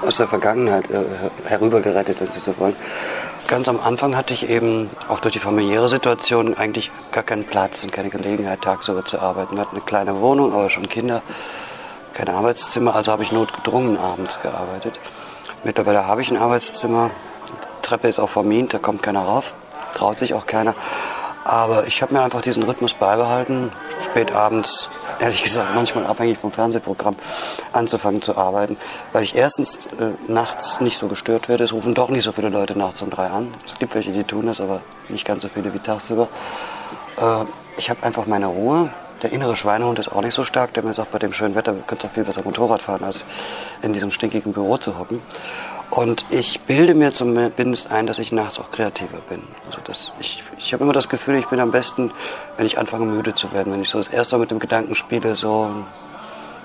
aus 0.02 0.16
der 0.16 0.28
Vergangenheit 0.28 0.90
äh, 0.90 1.04
herübergerettet, 1.44 2.20
wenn 2.20 2.30
Sie 2.30 2.40
so 2.40 2.58
wollen. 2.58 2.76
Ganz 3.46 3.66
am 3.66 3.80
Anfang 3.82 4.14
hatte 4.14 4.34
ich 4.34 4.50
eben 4.50 4.90
auch 5.08 5.20
durch 5.20 5.32
die 5.32 5.38
familiäre 5.38 5.88
Situation 5.88 6.54
eigentlich 6.54 6.90
gar 7.12 7.25
keinen 7.25 7.44
Platz 7.44 7.82
und 7.82 7.92
keine 7.92 8.10
Gelegenheit, 8.10 8.60
tagsüber 8.60 9.06
zu 9.06 9.20
arbeiten. 9.20 9.56
Wir 9.56 9.62
hatten 9.62 9.76
eine 9.76 9.84
kleine 9.84 10.20
Wohnung, 10.20 10.52
aber 10.52 10.68
schon 10.68 10.87
Kinder, 10.87 11.22
kein 12.12 12.28
Arbeitszimmer, 12.28 12.94
also 12.94 13.10
habe 13.10 13.22
ich 13.22 13.32
notgedrungen 13.32 13.96
abends 13.96 14.38
gearbeitet. 14.42 15.00
Mittlerweile 15.64 16.06
habe 16.06 16.20
ich 16.20 16.30
ein 16.30 16.37
Arbeitszimmer, 16.37 17.10
die 17.48 17.87
Treppe 17.87 18.08
ist 18.08 18.18
auch 18.18 18.28
vermint, 18.28 18.75
da 18.75 18.78
kommt 18.78 19.02
keiner 19.02 19.22
rauf, 19.22 19.54
traut 19.94 20.18
sich 20.18 20.34
auch 20.34 20.44
keiner. 20.44 20.75
Aber 21.45 21.87
ich 21.87 22.02
habe 22.02 22.14
mir 22.14 22.23
einfach 22.23 22.40
diesen 22.40 22.62
Rhythmus 22.62 22.95
beibehalten, 22.95 23.73
spät 24.02 24.35
abends 24.35 24.90
ehrlich 25.18 25.42
gesagt 25.42 25.75
manchmal 25.75 26.07
abhängig 26.07 26.38
vom 26.38 26.52
Fernsehprogramm 26.52 27.16
anzufangen 27.73 28.23
zu 28.23 28.37
arbeiten, 28.37 28.76
weil 29.12 29.23
ich 29.23 29.35
erstens 29.35 29.87
äh, 29.87 30.12
nachts 30.26 30.80
nicht 30.80 30.99
so 30.99 31.09
gestört 31.09 31.49
werde. 31.49 31.64
Es 31.64 31.73
rufen 31.73 31.95
doch 31.95 32.09
nicht 32.09 32.25
so 32.25 32.33
viele 32.33 32.49
Leute 32.49 32.78
nachts 32.78 33.02
um 33.02 33.11
drei 33.11 33.26
an. 33.26 33.52
Es 33.64 33.78
gibt 33.78 33.95
welche, 33.95 34.12
die 34.12 34.25
tun 34.25 34.47
das, 34.47 34.61
aber 34.61 34.80
nicht 35.09 35.26
ganz 35.26 35.42
so 35.42 35.49
viele 35.49 35.73
wie 35.75 35.78
tagsüber. 35.78 36.28
Äh, 37.21 37.45
ich 37.76 37.90
habe 37.90 38.02
einfach 38.02 38.26
meine 38.26 38.47
Ruhe. 38.47 38.90
Der 39.23 39.33
innere 39.33 39.57
Schweinehund 39.57 39.99
ist 39.99 40.12
auch 40.12 40.23
nicht 40.23 40.35
so 40.35 40.45
stark, 40.45 40.75
der 40.75 40.85
mir 40.85 40.95
sagt, 40.95 41.11
bei 41.11 41.18
dem 41.18 41.33
schönen 41.33 41.57
Wetter 41.57 41.73
könntest 41.73 42.04
du 42.04 42.07
auch 42.07 42.12
viel 42.12 42.25
besser 42.25 42.42
Motorrad 42.45 42.80
fahren, 42.80 43.02
als 43.02 43.25
in 43.83 43.92
diesem 43.92 44.12
stinkigen 44.12 44.52
Büro 44.52 44.76
zu 44.76 44.97
hocken. 44.97 45.21
Und 45.90 46.25
ich 46.30 46.61
bilde 46.61 46.95
mir 46.95 47.12
zumindest 47.12 47.90
ein, 47.90 48.07
dass 48.07 48.18
ich 48.18 48.30
nachts 48.30 48.59
auch 48.59 48.71
kreativer 48.71 49.18
bin. 49.28 49.42
Also 49.66 49.78
das, 49.85 50.12
ich 50.21 50.42
ich 50.59 50.73
habe 50.75 50.85
immer 50.85 50.92
das 50.92 51.09
Gefühl, 51.09 51.37
ich 51.37 51.47
bin 51.47 51.61
am 51.61 51.71
besten, 51.71 52.12
wenn 52.57 52.66
ich 52.66 52.78
anfange 52.78 53.07
müde 53.07 53.33
zu 53.33 53.52
werden. 53.52 53.73
Wenn 53.73 53.80
ich 53.80 53.88
so 53.88 53.99
das 53.99 54.09
erste 54.09 54.37
Mal 54.37 54.42
mit 54.42 54.50
dem 54.50 54.59
Gedanken 54.59 54.95
spiele, 54.95 55.35
so 55.35 55.71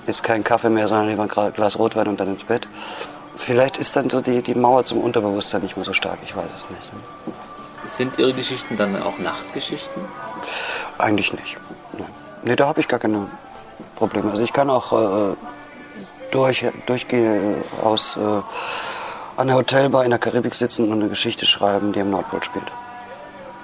jetzt 0.07 0.23
kein 0.23 0.43
Kaffee 0.43 0.69
mehr, 0.69 0.87
sondern 0.87 1.09
lieber 1.09 1.23
ein 1.23 1.53
Glas 1.53 1.79
Rotwein 1.79 2.07
und 2.07 2.19
dann 2.19 2.27
ins 2.27 2.43
Bett. 2.43 2.67
Vielleicht 3.35 3.77
ist 3.77 3.95
dann 3.95 4.09
so 4.09 4.21
die, 4.21 4.43
die 4.43 4.55
Mauer 4.55 4.83
zum 4.83 4.99
Unterbewusstsein 4.99 5.61
nicht 5.61 5.77
mehr 5.77 5.85
so 5.85 5.93
stark, 5.93 6.19
ich 6.23 6.35
weiß 6.35 6.49
es 6.53 6.69
nicht. 6.69 6.91
Sind 7.97 8.17
Ihre 8.19 8.33
Geschichten 8.33 8.77
dann 8.77 9.01
auch 9.01 9.17
Nachtgeschichten? 9.19 10.03
Eigentlich 10.97 11.31
nicht. 11.33 11.57
Nein. 11.97 12.09
Nee, 12.43 12.55
da 12.55 12.67
habe 12.67 12.79
ich 12.81 12.87
gar 12.87 12.99
keine 12.99 13.27
Probleme. 13.95 14.31
Also 14.31 14.43
ich 14.43 14.53
kann 14.53 14.69
auch 14.69 15.31
äh, 15.31 15.35
durch, 16.31 16.65
durchgehen 16.85 17.63
aus 17.81 18.17
äh, 18.17 18.41
an 19.37 19.47
der 19.47 19.55
Hotelbar 19.55 20.03
in 20.03 20.11
der 20.11 20.19
Karibik 20.19 20.55
sitzen 20.55 20.91
und 20.91 21.01
eine 21.01 21.09
Geschichte 21.09 21.45
schreiben, 21.45 21.93
die 21.93 21.99
im 21.99 22.11
Nordpol 22.11 22.43
spielt. 22.43 22.65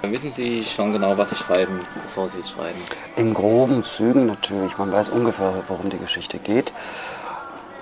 Wissen 0.02 0.32
Sie 0.32 0.64
schon 0.64 0.92
genau, 0.92 1.16
was 1.18 1.28
Sie 1.30 1.36
schreiben, 1.36 1.80
bevor 2.06 2.28
Sie 2.30 2.38
es 2.40 2.50
schreiben. 2.50 2.78
In 3.16 3.34
groben 3.34 3.82
Zügen 3.82 4.26
natürlich. 4.26 4.78
Man 4.78 4.90
weiß 4.90 5.10
ungefähr, 5.10 5.52
worum 5.68 5.90
die 5.90 5.98
Geschichte 5.98 6.38
geht. 6.38 6.72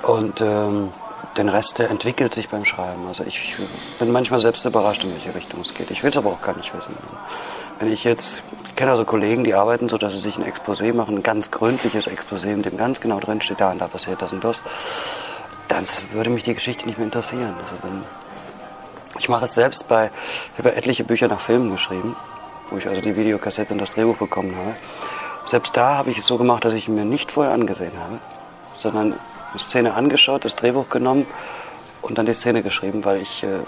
Und 0.02 0.40
ähm, 0.40 0.88
den 1.36 1.48
Rest, 1.48 1.78
entwickelt 1.78 2.34
sich 2.34 2.48
beim 2.48 2.64
Schreiben. 2.64 3.06
Also 3.06 3.24
ich 3.24 3.56
bin 3.98 4.10
manchmal 4.10 4.40
selbst 4.40 4.64
überrascht, 4.64 5.04
in 5.04 5.12
welche 5.12 5.34
Richtung 5.34 5.60
es 5.60 5.74
geht. 5.74 5.90
Ich 5.90 6.02
will 6.02 6.10
es 6.10 6.16
aber 6.16 6.30
auch 6.30 6.40
gar 6.40 6.56
nicht 6.56 6.74
wissen. 6.74 6.94
Also 7.00 7.16
wenn 7.78 7.92
ich 7.92 8.02
jetzt, 8.02 8.42
ich 8.64 8.74
kenne 8.74 8.90
also 8.90 9.04
Kollegen, 9.04 9.44
die 9.44 9.54
arbeiten 9.54 9.88
so, 9.88 9.98
dass 9.98 10.12
sie 10.12 10.20
sich 10.20 10.36
ein 10.36 10.44
Exposé 10.44 10.92
machen, 10.92 11.18
ein 11.18 11.22
ganz 11.22 11.50
gründliches 11.50 12.08
Exposé, 12.08 12.52
in 12.52 12.62
dem 12.62 12.76
ganz 12.76 13.00
genau 13.00 13.20
drin 13.20 13.40
steht, 13.40 13.60
da 13.60 13.70
und 13.70 13.78
da 13.78 13.86
passiert 13.86 14.20
das 14.20 14.32
und 14.32 14.42
das, 14.42 14.60
dann 15.78 15.86
würde 16.12 16.30
mich 16.30 16.42
die 16.42 16.54
Geschichte 16.54 16.86
nicht 16.86 16.98
mehr 16.98 17.04
interessieren. 17.04 17.54
Also 17.62 17.76
dann 17.82 18.04
ich 19.18 19.28
mache 19.28 19.46
es 19.46 19.54
selbst 19.54 19.88
bei, 19.88 20.10
ich 20.52 20.58
habe 20.58 20.74
etliche 20.76 21.04
Bücher 21.04 21.28
nach 21.28 21.40
Filmen 21.40 21.70
geschrieben, 21.70 22.14
wo 22.70 22.76
ich 22.76 22.86
also 22.86 23.00
die 23.00 23.16
Videokassette 23.16 23.72
und 23.72 23.80
das 23.80 23.90
Drehbuch 23.90 24.16
bekommen 24.16 24.54
habe. 24.56 24.76
Selbst 25.46 25.76
da 25.76 25.96
habe 25.96 26.10
ich 26.10 26.18
es 26.18 26.26
so 26.26 26.36
gemacht, 26.36 26.64
dass 26.64 26.74
ich 26.74 26.88
mir 26.88 27.04
nicht 27.04 27.32
vorher 27.32 27.52
angesehen 27.52 27.92
habe, 27.98 28.20
sondern 28.76 29.14
eine 29.50 29.58
Szene 29.58 29.94
angeschaut, 29.94 30.44
das 30.44 30.56
Drehbuch 30.56 30.88
genommen 30.88 31.26
und 32.02 32.18
dann 32.18 32.26
die 32.26 32.34
Szene 32.34 32.62
geschrieben, 32.62 33.04
weil 33.04 33.22
ich, 33.22 33.42
äh, 33.42 33.60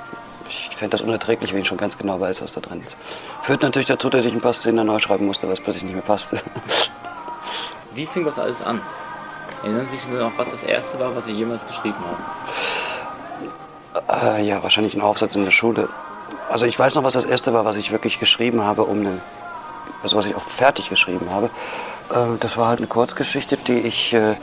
ich 0.49 0.77
fände 0.77 0.97
das 0.97 1.01
unerträglich, 1.01 1.53
wenn 1.53 1.63
ich 1.63 1.69
schon 1.69 1.79
ganz 1.79 1.97
genau 1.97 2.21
weiß, 2.21 2.43
was 2.43 2.53
da 2.53 2.61
drin 2.61 2.85
ist. 2.87 2.97
Führt 3.43 3.63
natürlich 3.63 3.89
dazu, 3.89 4.11
dass 4.11 4.25
ich 4.25 4.33
ein 4.33 4.41
paar 4.41 4.53
Szenen 4.53 4.87
neu 4.87 4.99
schreiben 4.99 5.27
musste, 5.27 5.49
was 5.49 5.61
plötzlich 5.61 5.85
nicht 5.85 5.95
mehr 5.95 6.03
passte. 6.03 6.39
Wie 7.95 8.07
fing 8.07 8.25
das 8.25 8.39
alles 8.39 8.63
an? 8.63 8.81
Erinnern 9.63 9.87
Sie 9.91 9.99
sich 9.99 10.09
noch, 10.09 10.33
was 10.37 10.51
das 10.51 10.63
erste 10.63 10.99
war, 10.99 11.15
was 11.15 11.27
Sie 11.27 11.33
jemals 11.33 11.67
geschrieben 11.67 11.99
haben? 11.99 12.25
Äh, 14.39 14.43
ja, 14.45 14.63
wahrscheinlich 14.63 14.95
ein 14.95 15.03
Aufsatz 15.03 15.37
in 15.37 15.45
der 15.45 15.51
Schule. 15.51 15.89
Also 16.49 16.67
ich 16.67 16.79
weiß 16.79 16.95
noch, 16.95 17.05
was 17.05 17.13
das 17.13 17.25
erste 17.25 17.53
war, 17.53 17.65
was 17.65 17.77
ich 17.77 17.93
wirklich 17.93 18.19
geschrieben 18.19 18.63
habe, 18.63 18.85
um 18.85 19.01
eine, 19.01 19.21
also 20.03 20.17
was 20.17 20.27
ich 20.27 20.35
auch 20.35 20.43
fertig 20.43 20.89
geschrieben 20.89 21.31
habe. 21.31 21.51
Äh, 22.11 22.39
das 22.41 22.57
war 22.57 22.69
halt 22.69 22.79
eine 22.79 22.87
Kurzgeschichte, 22.87 23.57
die 23.57 23.81
ich 23.81 24.15
äh, 24.15 24.37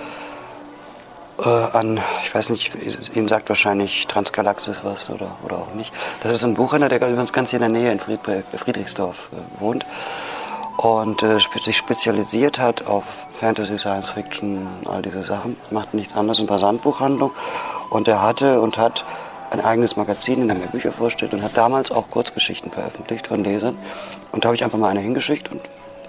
äh, 1.40 1.50
an, 1.74 2.00
ich 2.24 2.34
weiß 2.34 2.50
nicht, 2.50 2.72
Ihnen 3.16 3.28
sagt 3.28 3.50
wahrscheinlich 3.50 4.08
Transgalaxis 4.08 4.84
was 4.84 5.10
oder, 5.10 5.36
oder 5.44 5.58
auch 5.58 5.74
nicht. 5.74 5.92
Das 6.22 6.32
ist 6.32 6.44
ein 6.44 6.54
Buchhändler, 6.54 6.90
der 6.90 7.00
übrigens 7.00 7.34
ganz 7.34 7.50
hier 7.50 7.62
in 7.62 7.74
der 7.74 7.82
Nähe 7.82 7.92
in 7.92 8.00
Friedrich, 8.00 8.44
Friedrichsdorf 8.56 9.30
äh, 9.34 9.62
wohnt 9.62 9.86
und 10.78 11.24
äh, 11.24 11.40
sich 11.40 11.78
spezialisiert 11.78 12.60
hat 12.60 12.88
auf 12.88 13.28
Fantasy, 13.34 13.80
Science 13.80 14.10
Fiction, 14.12 14.68
all 14.86 15.02
diese 15.02 15.24
Sachen. 15.24 15.58
Macht 15.72 15.94
nichts 15.94 16.16
anderes 16.16 16.40
in 16.40 16.48
Versandbuchhandlung 16.48 17.32
und 17.90 18.08
er 18.08 18.22
hatte 18.22 18.62
und 18.62 18.78
hat 18.78 19.04
ein 19.50 19.62
eigenes 19.62 19.96
Magazin, 19.96 20.42
in 20.42 20.50
dem 20.50 20.62
er 20.62 20.68
Bücher 20.68 20.92
vorstellt 20.92 21.34
und 21.34 21.42
hat 21.42 21.58
damals 21.58 21.92
auch 21.92 22.10
Kurzgeschichten 22.10 22.72
veröffentlicht 22.72 23.28
von 23.28 23.44
Lesern. 23.44 23.78
Und 24.32 24.44
da 24.44 24.50
habe 24.50 24.56
ich 24.56 24.64
einfach 24.64 24.78
mal 24.78 24.90
eine 24.90 25.00
hingeschickt 25.00 25.52
und 25.52 25.62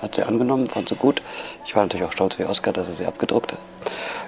hat 0.02 0.16
sie 0.16 0.22
angenommen, 0.22 0.66
fand 0.66 0.88
sie 0.88 0.96
gut. 0.96 1.22
Ich 1.64 1.74
war 1.74 1.82
natürlich 1.82 2.06
auch 2.06 2.12
stolz 2.12 2.38
wie 2.38 2.44
Oskar, 2.44 2.72
dass 2.72 2.88
er 2.88 2.94
sie 2.94 3.06
abgedruckt 3.06 3.52
hat. 3.52 3.60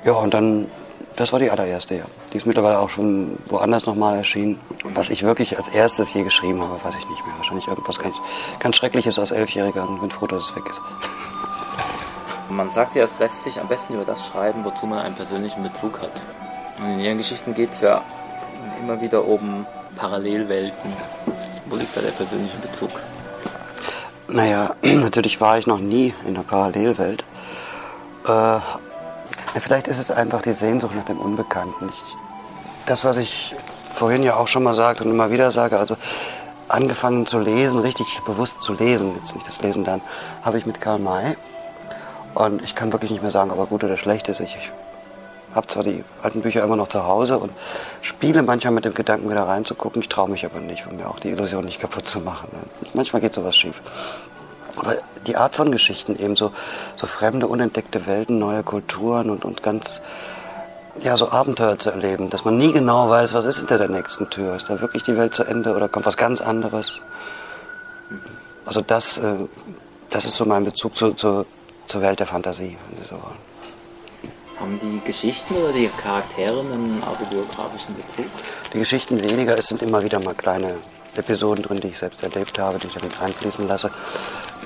Ja, 0.05 0.13
und 0.13 0.33
dann, 0.33 0.69
das 1.17 1.33
war 1.33 1.39
die 1.39 1.51
allererste, 1.51 1.97
ja. 1.97 2.05
Die 2.33 2.37
ist 2.39 2.47
mittlerweile 2.47 2.79
auch 2.79 2.89
schon 2.89 3.39
woanders 3.49 3.87
nochmal 3.87 4.17
erschienen. 4.17 4.59
Was 4.95 5.11
ich 5.11 5.23
wirklich 5.23 5.59
als 5.59 5.69
erstes 5.69 6.15
je 6.15 6.23
geschrieben 6.23 6.63
habe, 6.63 6.83
weiß 6.83 6.95
ich 6.99 7.09
nicht 7.09 7.27
mehr. 7.27 7.35
Wahrscheinlich 7.51 7.67
irgendwas 7.67 7.99
ganz, 7.99 8.17
ganz 8.61 8.77
Schreckliches 8.77 9.19
als 9.19 9.33
Elfjähriger 9.33 9.89
und 9.89 9.99
bin 10.01 10.11
froh, 10.13 10.29
dass 10.29 10.51
es 10.51 10.57
weg 10.57 10.69
ist. 10.71 10.81
Man 12.49 12.71
sagt 12.71 12.95
ja, 12.95 13.03
es 13.03 13.19
lässt 13.19 13.43
sich 13.43 13.61
am 13.61 13.67
besten 13.67 13.95
über 13.95 14.05
das 14.05 14.25
schreiben, 14.25 14.65
wozu 14.65 14.87
man 14.87 15.01
einen 15.01 15.17
persönlichen 15.17 15.61
Bezug 15.65 16.01
hat. 16.01 16.23
Und 16.79 16.93
in 16.93 17.01
Ihren 17.01 17.19
Geschichten 17.19 17.53
geht 17.53 17.73
es 17.73 17.81
ja 17.81 18.05
immer 18.81 19.01
wieder 19.01 19.25
um 19.25 19.67
Parallelwelten. 19.97 20.93
Wo 21.67 21.75
liegt 21.75 21.97
da 21.97 22.01
der 22.01 22.11
persönliche 22.11 22.57
Bezug? 22.59 22.91
Naja, 24.29 24.77
natürlich 24.83 25.41
war 25.41 25.59
ich 25.59 25.67
noch 25.67 25.81
nie 25.81 26.15
in 26.23 26.37
einer 26.37 26.45
Parallelwelt. 26.45 27.25
Äh, 28.29 28.61
vielleicht 29.59 29.89
ist 29.89 29.99
es 29.99 30.13
einfach 30.13 30.43
die 30.43 30.55
Sehnsucht 30.55 30.95
nach 30.95 31.05
dem 31.05 31.19
Unbekannten. 31.19 31.89
Ich, 31.89 32.17
das, 32.87 33.05
was 33.05 33.17
ich 33.17 33.57
vorhin 33.93 34.23
ja 34.23 34.37
auch 34.37 34.47
schon 34.47 34.63
mal 34.63 34.75
sagte 34.75 35.03
und 35.03 35.11
immer 35.11 35.33
wieder 35.33 35.51
sage, 35.51 35.79
also 35.79 35.97
angefangen 36.71 37.27
zu 37.27 37.39
lesen, 37.39 37.81
richtig 37.81 38.21
bewusst 38.25 38.63
zu 38.63 38.73
lesen, 38.75 39.15
jetzt 39.17 39.35
nicht 39.35 39.47
das 39.47 39.61
Lesen 39.61 39.85
dann, 39.85 40.01
habe 40.43 40.59
ich 40.59 40.67
mit 40.67 40.81
Karl 40.81 40.99
May. 40.99 41.37
Und 42.35 42.63
ich 42.63 42.75
kann 42.75 42.93
wirklich 42.93 43.11
nicht 43.11 43.23
mehr 43.23 43.31
sagen, 43.31 43.51
ob 43.51 43.59
er 43.59 43.67
gut 43.67 43.83
oder 43.83 43.97
schlecht 43.97 44.29
ist. 44.29 44.41
Ich, 44.41 44.57
ich 44.57 44.71
habe 45.55 45.67
zwar 45.67 45.83
die 45.83 46.05
alten 46.23 46.43
Bücher 46.43 46.63
immer 46.63 46.77
noch 46.77 46.89
zu 46.89 47.07
Hause 47.07 47.39
und 47.39 47.53
spiele 48.03 48.43
manchmal 48.43 48.73
mit 48.73 48.85
dem 48.85 48.95
Gedanken, 48.95 49.29
wieder 49.29 49.43
reinzugucken. 49.43 50.01
Ich 50.01 50.09
traue 50.09 50.31
mich 50.31 50.45
aber 50.45 50.61
nicht, 50.61 50.87
um 50.87 50.97
mir 50.97 51.09
auch 51.09 51.19
die 51.19 51.31
Illusion 51.31 51.65
nicht 51.65 51.81
kaputt 51.81 52.07
zu 52.07 52.21
machen. 52.21 52.49
Manchmal 52.95 53.21
geht 53.21 53.35
sowas 53.35 53.57
schief. 53.57 53.83
Aber 54.77 54.97
die 55.27 55.37
Art 55.37 55.57
von 55.57 55.73
Geschichten, 55.73 56.15
eben 56.17 56.37
so, 56.37 56.53
so 56.97 57.07
fremde, 57.07 57.49
unentdeckte 57.49 58.07
Welten, 58.07 58.39
neue 58.39 58.63
Kulturen 58.63 59.29
und, 59.29 59.45
und 59.45 59.63
ganz, 59.63 60.01
ja, 61.01 61.17
so 61.17 61.31
Abenteuer 61.31 61.79
zu 61.79 61.91
erleben, 61.91 62.31
dass 62.31 62.45
man 62.45 62.57
nie 62.57 62.73
genau 62.73 63.09
weiß, 63.09 63.35
was 63.35 63.45
ist 63.45 63.59
hinter 63.59 63.79
der 63.79 63.89
nächsten 63.89 64.29
Tür. 64.31 64.57
Ist 64.57 64.69
da 64.71 64.81
wirklich 64.81 65.03
die 65.03 65.17
Welt 65.17 65.35
zu 65.35 65.45
Ende 65.45 65.75
oder 65.75 65.89
kommt 65.89 66.07
was 66.07 66.17
ganz 66.17 66.41
anderes? 66.41 67.01
Also 68.67 68.81
das, 68.81 69.19
äh, 69.19 69.35
das 70.11 70.25
ist 70.25 70.37
so 70.37 70.45
mein 70.45 70.65
Bezug 70.65 70.97
zu, 70.97 71.13
zu, 71.13 71.47
zur 71.87 72.03
Welt 72.03 72.21
der 72.21 72.27
Fantasie, 72.27 72.77
wenn 72.89 72.99
Sie 72.99 73.09
so 73.09 73.17
wollen. 73.17 73.51
Haben 74.59 74.79
die 74.81 75.01
Geschichten 75.05 75.55
oder 75.55 75.73
die 75.73 75.89
Charaktere 75.89 76.61
einen 76.61 77.03
autobiografischen 77.03 77.97
Bezug? 77.97 78.27
Die 78.75 78.79
Geschichten 78.79 79.25
weniger, 79.25 79.59
es 79.59 79.69
sind 79.69 79.81
immer 79.81 80.03
wieder 80.03 80.23
mal 80.23 80.35
kleine 80.35 80.77
Episoden 81.17 81.65
drin, 81.65 81.81
die 81.81 81.89
ich 81.89 81.99
selbst 81.99 82.23
erlebt 82.23 82.59
habe, 82.59 82.79
die 82.79 82.89
ich 82.89 82.95
damit 82.95 83.21
einfließen 83.21 83.67
lasse. 83.67 83.91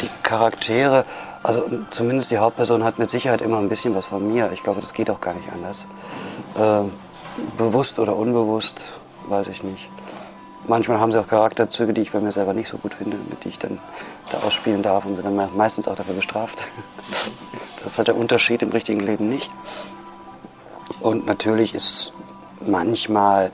Die 0.03 0.09
Charaktere, 0.23 1.05
also 1.45 1.63
zumindest 1.91 2.31
die 2.31 2.39
Hauptperson 2.39 2.83
hat 2.83 2.99
mit 2.99 3.11
Sicherheit 3.11 3.43
immer 3.43 3.59
ein 3.59 3.69
bisschen 3.69 3.95
was 3.95 4.07
von 4.07 4.27
mir. 4.27 4.51
Ich 4.53 4.63
glaube, 4.63 4.81
das 4.81 4.95
geht 4.95 5.11
auch 5.11 5.21
gar 5.21 5.35
nicht 5.35 5.49
anders. 5.53 5.85
Äh, 6.59 6.89
bewusst 7.59 7.99
oder 7.99 8.17
unbewusst, 8.17 8.81
weiß 9.29 9.49
ich 9.49 9.63
nicht. 9.63 9.91
Manchmal 10.67 10.99
haben 10.99 11.13
sie 11.13 11.21
auch 11.21 11.29
Charakterzüge, 11.29 11.93
die 11.93 12.01
ich 12.01 12.13
bei 12.13 12.21
mir 12.21 12.33
selber 12.33 12.55
nicht 12.55 12.69
so 12.69 12.79
gut 12.79 12.95
finde, 12.95 13.19
mit 13.29 13.45
die 13.45 13.51
ich 13.51 13.59
dann 13.59 13.79
da 14.31 14.39
ausspielen 14.39 14.83
darf 14.83 15.05
und 15.05 15.17
bin 15.17 15.25
dann 15.37 15.55
meistens 15.55 15.87
auch 15.87 15.97
dafür 15.97 16.15
bestraft. 16.15 16.67
Das 17.83 17.99
hat 17.99 18.09
der 18.09 18.17
Unterschied 18.17 18.63
im 18.63 18.71
richtigen 18.71 19.01
Leben 19.01 19.29
nicht. 19.29 19.51
Und 21.01 21.27
natürlich 21.27 21.75
ist 21.75 22.15
manchmal 22.67 23.51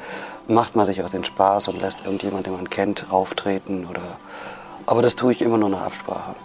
macht 0.47 0.77
man 0.77 0.87
sich 0.87 1.03
auch 1.03 1.09
den 1.09 1.25
Spaß 1.25 1.67
und 1.67 1.81
lässt 1.81 2.05
irgendjemand, 2.05 2.47
den 2.47 2.53
man 2.53 2.71
kennt, 2.71 3.07
auftreten 3.11 3.89
oder. 3.91 4.03
Aber 4.87 5.03
das 5.03 5.17
tue 5.17 5.33
ich 5.33 5.43
immer 5.43 5.59
nur 5.59 5.69
nach 5.69 5.83
Absprache. 5.83 6.37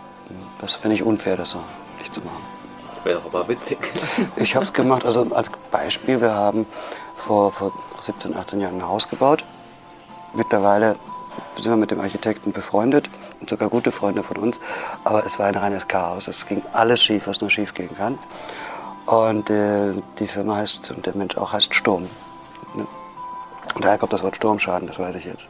Das 0.59 0.73
finde 0.73 0.95
ich 0.95 1.03
unfair, 1.03 1.37
das 1.37 1.51
so 1.51 1.59
nicht 1.99 2.13
zu 2.13 2.21
machen. 2.21 2.43
Wäre 3.03 3.21
aber 3.23 3.47
witzig. 3.47 3.77
Ich 4.37 4.55
habe 4.55 4.65
es 4.65 4.73
gemacht, 4.73 5.05
also 5.05 5.27
als 5.31 5.49
Beispiel, 5.71 6.21
wir 6.21 6.33
haben 6.33 6.65
vor, 7.15 7.51
vor 7.51 7.71
17, 7.99 8.35
18 8.35 8.61
Jahren 8.61 8.75
ein 8.75 8.87
Haus 8.87 9.09
gebaut. 9.09 9.43
Mittlerweile 10.33 10.95
sind 11.55 11.65
wir 11.65 11.77
mit 11.77 11.91
dem 11.91 11.99
Architekten 11.99 12.51
befreundet 12.51 13.09
und 13.39 13.49
sogar 13.49 13.69
gute 13.69 13.91
Freunde 13.91 14.23
von 14.23 14.37
uns. 14.37 14.59
Aber 15.03 15.25
es 15.25 15.39
war 15.39 15.47
ein 15.47 15.55
reines 15.55 15.87
Chaos. 15.87 16.27
Es 16.27 16.45
ging 16.45 16.61
alles 16.73 17.01
schief, 17.01 17.27
was 17.27 17.41
nur 17.41 17.49
schief 17.49 17.73
gehen 17.73 17.95
kann. 17.95 18.17
Und 19.05 19.49
äh, 19.49 19.93
die 20.19 20.27
Firma 20.27 20.57
heißt, 20.57 20.91
und 20.91 21.05
der 21.05 21.15
Mensch 21.15 21.37
auch 21.37 21.53
heißt 21.53 21.73
Sturm. 21.75 22.07
Ne? 22.73 22.87
Und 23.75 23.83
daher 23.83 23.97
kommt 23.97 24.13
das 24.13 24.23
Wort 24.23 24.35
Sturmschaden, 24.35 24.87
das 24.87 24.99
weiß 24.99 25.15
ich 25.15 25.25
jetzt. 25.25 25.47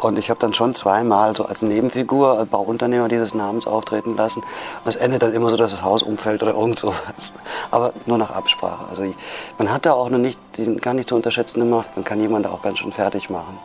Und 0.00 0.18
ich 0.18 0.30
habe 0.30 0.40
dann 0.40 0.54
schon 0.54 0.74
zweimal 0.74 1.36
so 1.36 1.44
als 1.44 1.60
Nebenfigur, 1.60 2.38
als 2.38 2.48
Bauunternehmer 2.48 3.08
dieses 3.08 3.34
Namens 3.34 3.66
auftreten 3.66 4.16
lassen. 4.16 4.40
Und 4.40 4.88
es 4.88 4.96
endet 4.96 5.22
dann 5.22 5.34
immer 5.34 5.50
so, 5.50 5.56
dass 5.58 5.72
das 5.72 5.82
Haus 5.82 6.02
umfällt 6.02 6.42
oder 6.42 6.52
irgend 6.52 6.78
sowas. 6.78 7.34
Aber 7.70 7.92
nur 8.06 8.16
nach 8.16 8.30
Absprache. 8.30 8.86
Also 8.88 9.12
man 9.58 9.70
hat 9.70 9.84
da 9.84 9.92
auch 9.92 10.08
noch 10.08 10.18
nicht, 10.18 10.38
die 10.56 10.76
gar 10.76 10.94
nicht 10.94 11.08
zu 11.08 11.16
unterschätzende 11.16 11.66
Macht. 11.66 11.96
Man 11.96 12.04
kann 12.04 12.20
jemanden 12.20 12.44
da 12.44 12.54
auch 12.54 12.62
ganz 12.62 12.78
schön 12.78 12.92
fertig 12.92 13.28
machen. 13.28 13.58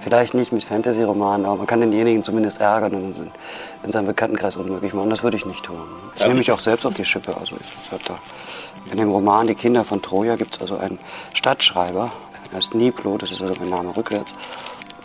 Vielleicht 0.00 0.34
nicht 0.34 0.52
mit 0.52 0.62
Fantasy-Romanen, 0.62 1.46
aber 1.46 1.56
man 1.56 1.66
kann 1.66 1.80
denjenigen 1.80 2.22
zumindest 2.22 2.60
ärgern 2.60 2.94
und 2.94 3.16
in, 3.16 3.30
in 3.82 3.92
seinem 3.92 4.06
Bekanntenkreis 4.06 4.56
unmöglich 4.56 4.92
machen. 4.92 5.10
Das 5.10 5.22
würde 5.22 5.36
ich 5.36 5.46
nicht 5.46 5.64
tun. 5.64 5.80
Ich 6.14 6.22
nehme 6.22 6.34
mich 6.34 6.52
auch 6.52 6.60
selbst 6.60 6.84
auf 6.84 6.94
die 6.94 7.04
Schippe. 7.04 7.34
Also 7.36 7.56
ich, 7.56 7.98
da, 8.06 8.18
in 8.90 8.98
dem 8.98 9.10
Roman 9.10 9.46
Die 9.46 9.54
Kinder 9.54 9.84
von 9.84 10.02
Troja 10.02 10.36
gibt 10.36 10.54
es 10.54 10.60
also 10.60 10.76
einen 10.76 10.98
Stadtschreiber, 11.34 12.12
er 12.50 12.56
heißt 12.56 12.74
Niblo, 12.74 13.16
das 13.16 13.30
ist 13.32 13.40
also 13.42 13.54
mein 13.58 13.70
Name 13.70 13.96
rückwärts. 13.96 14.34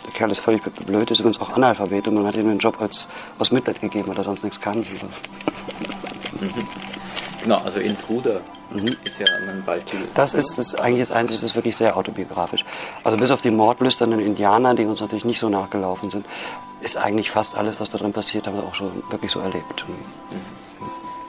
Der 0.08 0.14
Kerl 0.14 0.30
ist 0.30 0.40
völlig 0.40 0.62
blöd, 0.86 1.10
ist 1.10 1.20
übrigens 1.20 1.40
auch 1.40 1.50
Analphabet 1.50 2.08
und 2.08 2.14
man 2.14 2.26
hat 2.26 2.34
ihm 2.34 2.48
den 2.48 2.58
Job 2.58 2.80
als, 2.80 3.08
aus 3.38 3.52
Mitleid 3.52 3.80
gegeben, 3.80 4.08
weil 4.08 4.16
er 4.16 4.24
sonst 4.24 4.42
nichts 4.42 4.60
kann. 4.60 4.78
Mhm. 4.78 4.86
Genau, 7.40 7.58
also 7.58 7.78
Intruder 7.78 8.40
mhm. 8.72 8.96
ist 9.04 9.18
ja 9.18 9.26
ein 9.48 9.62
Beispiel. 9.64 10.00
Das 10.14 10.34
ist, 10.34 10.58
das 10.58 10.74
eigentlich 10.74 11.08
das 11.08 11.16
Einzige, 11.16 11.34
das 11.34 11.44
ist 11.44 11.54
wirklich 11.54 11.76
sehr 11.76 11.96
autobiografisch. 11.96 12.64
Also 13.04 13.16
bis 13.16 13.30
auf 13.30 13.40
die 13.40 13.52
mordlüsternden 13.52 14.20
Indianer, 14.20 14.74
die 14.74 14.84
uns 14.84 15.00
natürlich 15.00 15.24
nicht 15.24 15.38
so 15.38 15.48
nachgelaufen 15.48 16.10
sind, 16.10 16.26
ist 16.80 16.96
eigentlich 16.96 17.30
fast 17.30 17.56
alles, 17.56 17.80
was 17.80 17.90
da 17.90 17.98
drin 17.98 18.12
passiert, 18.12 18.46
haben 18.46 18.56
wir 18.56 18.64
auch 18.64 18.74
schon 18.74 19.02
wirklich 19.10 19.30
so 19.30 19.40
erlebt. 19.40 19.84
Mhm. 19.88 19.94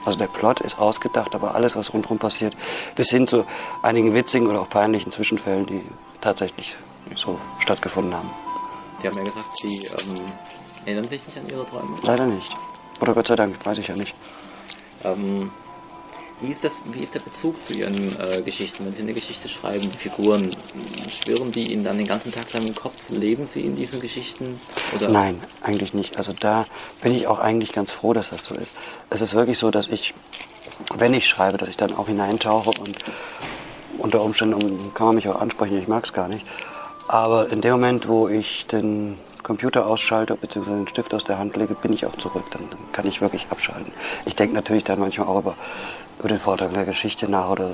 Also 0.04 0.18
der 0.18 0.26
Plot 0.26 0.60
ist 0.60 0.78
ausgedacht, 0.78 1.34
aber 1.34 1.54
alles, 1.54 1.76
was 1.76 1.92
rundherum 1.92 2.18
passiert, 2.18 2.56
bis 2.96 3.10
hin 3.10 3.26
zu 3.26 3.44
einigen 3.82 4.14
witzigen 4.14 4.48
oder 4.48 4.62
auch 4.62 4.68
peinlichen 4.68 5.12
Zwischenfällen, 5.12 5.66
die 5.66 5.82
tatsächlich 6.20 6.76
so 7.14 7.38
stattgefunden 7.60 8.14
haben. 8.14 8.30
Sie 9.00 9.08
haben 9.08 9.16
ja 9.16 9.24
gesagt, 9.24 9.58
Sie 9.60 9.86
ähm, 9.86 10.20
erinnern 10.84 11.08
sich 11.08 11.24
nicht 11.26 11.38
an 11.38 11.48
Ihre 11.48 11.66
Träume? 11.66 11.96
Leider 12.02 12.26
nicht. 12.26 12.56
Oder 13.00 13.14
Gott 13.14 13.26
sei 13.26 13.36
Dank, 13.36 13.64
weiß 13.64 13.78
ich 13.78 13.88
ja 13.88 13.96
nicht. 13.96 14.14
Ähm, 15.04 15.50
wie 16.40 16.52
ist, 16.52 16.64
das, 16.64 16.72
wie 16.92 17.02
ist 17.02 17.14
der 17.14 17.20
Bezug 17.20 17.54
zu 17.66 17.74
Ihren 17.74 18.18
äh, 18.18 18.40
Geschichten? 18.42 18.86
Wenn 18.86 18.94
Sie 18.94 19.02
eine 19.02 19.12
Geschichte 19.12 19.48
schreiben, 19.48 19.90
die 19.90 19.98
Figuren, 19.98 20.50
schwirren 21.08 21.52
die 21.52 21.72
Ihnen 21.72 21.84
dann 21.84 21.98
den 21.98 22.06
ganzen 22.06 22.32
Tag 22.32 22.50
lang 22.52 22.66
im 22.66 22.74
Kopf? 22.74 22.94
Leben 23.10 23.46
Sie 23.52 23.60
in 23.60 23.76
diesen 23.76 24.00
Geschichten? 24.00 24.58
Oder? 24.96 25.10
Nein, 25.10 25.40
eigentlich 25.60 25.92
nicht. 25.92 26.16
Also 26.16 26.32
da 26.38 26.66
bin 27.02 27.14
ich 27.14 27.26
auch 27.26 27.38
eigentlich 27.38 27.72
ganz 27.72 27.92
froh, 27.92 28.14
dass 28.14 28.30
das 28.30 28.44
so 28.44 28.54
ist. 28.54 28.74
Es 29.10 29.20
ist 29.20 29.34
wirklich 29.34 29.58
so, 29.58 29.70
dass 29.70 29.88
ich, 29.88 30.14
wenn 30.94 31.12
ich 31.12 31.28
schreibe, 31.28 31.58
dass 31.58 31.68
ich 31.68 31.76
dann 31.76 31.94
auch 31.94 32.06
hineintauche 32.06 32.70
und 32.80 32.98
unter 33.98 34.22
Umständen 34.22 34.94
kann 34.94 35.08
man 35.08 35.16
mich 35.16 35.28
auch 35.28 35.40
ansprechen, 35.40 35.78
ich 35.78 35.88
mag 35.88 36.04
es 36.04 36.14
gar 36.14 36.28
nicht. 36.28 36.46
Aber 37.12 37.50
in 37.50 37.60
dem 37.60 37.72
Moment, 37.72 38.06
wo 38.06 38.28
ich 38.28 38.68
den 38.68 39.18
Computer 39.42 39.84
ausschalte 39.88 40.36
bzw. 40.36 40.70
den 40.70 40.86
Stift 40.86 41.12
aus 41.12 41.24
der 41.24 41.38
Hand 41.38 41.56
lege, 41.56 41.74
bin 41.74 41.92
ich 41.92 42.06
auch 42.06 42.14
zurück. 42.14 42.44
Dann, 42.52 42.70
dann 42.70 42.78
kann 42.92 43.04
ich 43.04 43.20
wirklich 43.20 43.48
abschalten. 43.50 43.92
Ich 44.26 44.36
denke 44.36 44.54
natürlich 44.54 44.84
dann 44.84 45.00
manchmal 45.00 45.26
auch 45.26 45.40
über, 45.40 45.56
über 46.20 46.28
den 46.28 46.38
Vortrag 46.38 46.72
der 46.72 46.84
Geschichte 46.84 47.28
nach 47.28 47.50
oder 47.50 47.72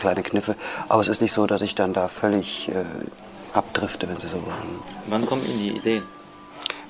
kleine 0.00 0.24
Kniffe. 0.24 0.56
Aber 0.88 1.02
es 1.02 1.06
ist 1.06 1.20
nicht 1.20 1.32
so, 1.32 1.46
dass 1.46 1.62
ich 1.62 1.76
dann 1.76 1.92
da 1.92 2.08
völlig 2.08 2.68
äh, 2.68 2.72
abdrifte, 3.52 4.08
wenn 4.08 4.18
Sie 4.18 4.26
so 4.26 4.38
wollen. 4.38 4.80
Wann 5.06 5.24
kommen 5.24 5.46
Ihnen 5.46 5.58
die 5.60 5.76
Ideen? 5.76 6.02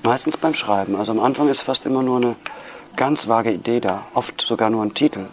Meistens 0.01 0.37
beim 0.37 0.55
Schreiben. 0.55 0.95
Also 0.95 1.11
am 1.11 1.19
Anfang 1.19 1.49
ist 1.49 1.61
fast 1.61 1.85
immer 1.85 2.01
nur 2.01 2.17
eine 2.17 2.35
ganz 2.95 3.27
vage 3.27 3.51
Idee 3.51 3.79
da. 3.79 4.07
Oft 4.15 4.41
sogar 4.41 4.71
nur 4.71 4.83
ein 4.83 4.95
Titel. 4.95 5.27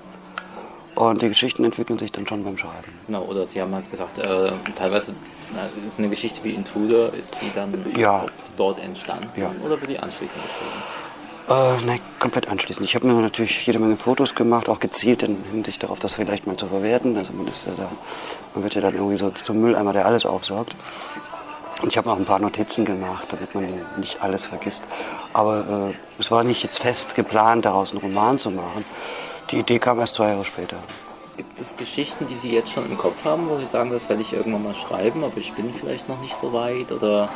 Und 0.97 1.23
die 1.23 1.29
Geschichten 1.29 1.65
entwickeln 1.65 1.99
sich 1.99 2.13
dann 2.13 2.27
schon 2.27 2.45
beim 2.45 2.59
Schreiben. 2.59 2.93
Genau, 3.07 3.23
oder 3.23 3.47
Sie 3.47 3.59
haben 3.63 3.75
halt 3.75 3.91
gesagt, 3.91 4.19
äh, 4.19 4.53
teilweise 4.77 5.15
na, 5.55 5.67
ist 5.89 5.99
eine 5.99 6.09
Geschichte 6.09 6.41
wie 6.43 6.51
Intruder, 6.51 7.13
ist 7.15 7.35
die 7.41 7.51
dann 7.55 7.73
ja. 7.97 8.27
dort 8.57 8.79
entstanden 8.83 9.29
Ja. 9.37 9.51
oder 9.65 9.81
wird 9.81 9.91
die 9.91 9.99
anschließend 9.99 10.31
geschrieben? 10.43 11.05
Äh, 11.47 11.85
nein, 11.85 12.01
komplett 12.19 12.49
anschließend. 12.49 12.87
Ich 12.87 12.95
habe 12.95 13.07
mir 13.07 13.21
natürlich 13.21 13.67
jede 13.67 13.79
Menge 13.79 13.97
Fotos 13.97 14.35
gemacht, 14.35 14.69
auch 14.69 14.79
gezielt 14.79 15.23
in 15.23 15.45
Hinsicht 15.51 15.83
darauf, 15.83 15.99
das 15.99 16.15
vielleicht 16.15 16.47
mal 16.47 16.57
zu 16.57 16.67
verwerten. 16.67 17.17
Also 17.19 17.35
man, 17.35 17.47
ist 17.47 17.67
ja 17.67 17.73
da, 17.77 17.91
man 18.55 18.65
wird 18.65 18.75
ja 18.75 18.81
dann 18.81 18.95
irgendwie 18.95 19.17
so 19.17 19.31
zum 19.31 19.61
Mülleimer, 19.61 19.93
der 19.93 20.07
alles 20.07 20.25
aufsaugt. 20.25 20.75
Und 21.83 21.93
ich 21.93 21.99
habe 21.99 22.11
auch 22.11 22.17
ein 22.17 22.25
paar 22.25 22.39
Notizen 22.39 22.87
gemacht, 22.87 23.27
damit 23.31 23.55
man 23.55 23.69
nicht 23.99 24.23
alles 24.23 24.47
vergisst. 24.47 24.85
Aber 25.35 25.91
äh, 25.91 25.95
es 26.19 26.31
war 26.31 26.45
nicht 26.45 26.63
jetzt 26.63 26.81
fest 26.81 27.15
geplant, 27.15 27.67
daraus 27.67 27.91
einen 27.91 28.01
Roman 28.01 28.39
zu 28.39 28.51
machen. 28.51 28.85
Die 29.51 29.59
Idee 29.59 29.79
kam 29.79 29.99
erst 30.01 30.15
zwei 30.15 30.29
Jahre 30.29 30.45
später. 30.45 30.77
Gibt 31.37 31.61
es 31.61 31.77
Geschichten, 31.77 32.27
die 32.29 32.37
Sie 32.37 32.53
jetzt 32.53 32.71
schon 32.71 32.87
im 32.87 32.97
Kopf 32.97 33.25
haben, 33.25 33.49
wo 33.49 33.59
Sie 33.59 33.67
sagen, 33.67 33.91
das 33.91 34.09
werde 34.09 34.23
ich 34.23 34.33
irgendwann 34.33 34.63
mal 34.63 34.75
schreiben, 34.75 35.25
aber 35.25 35.37
ich 35.39 35.53
bin 35.53 35.73
vielleicht 35.79 36.09
noch 36.09 36.21
nicht 36.21 36.37
so 36.41 36.53
weit 36.53 36.93
oder 36.93 37.29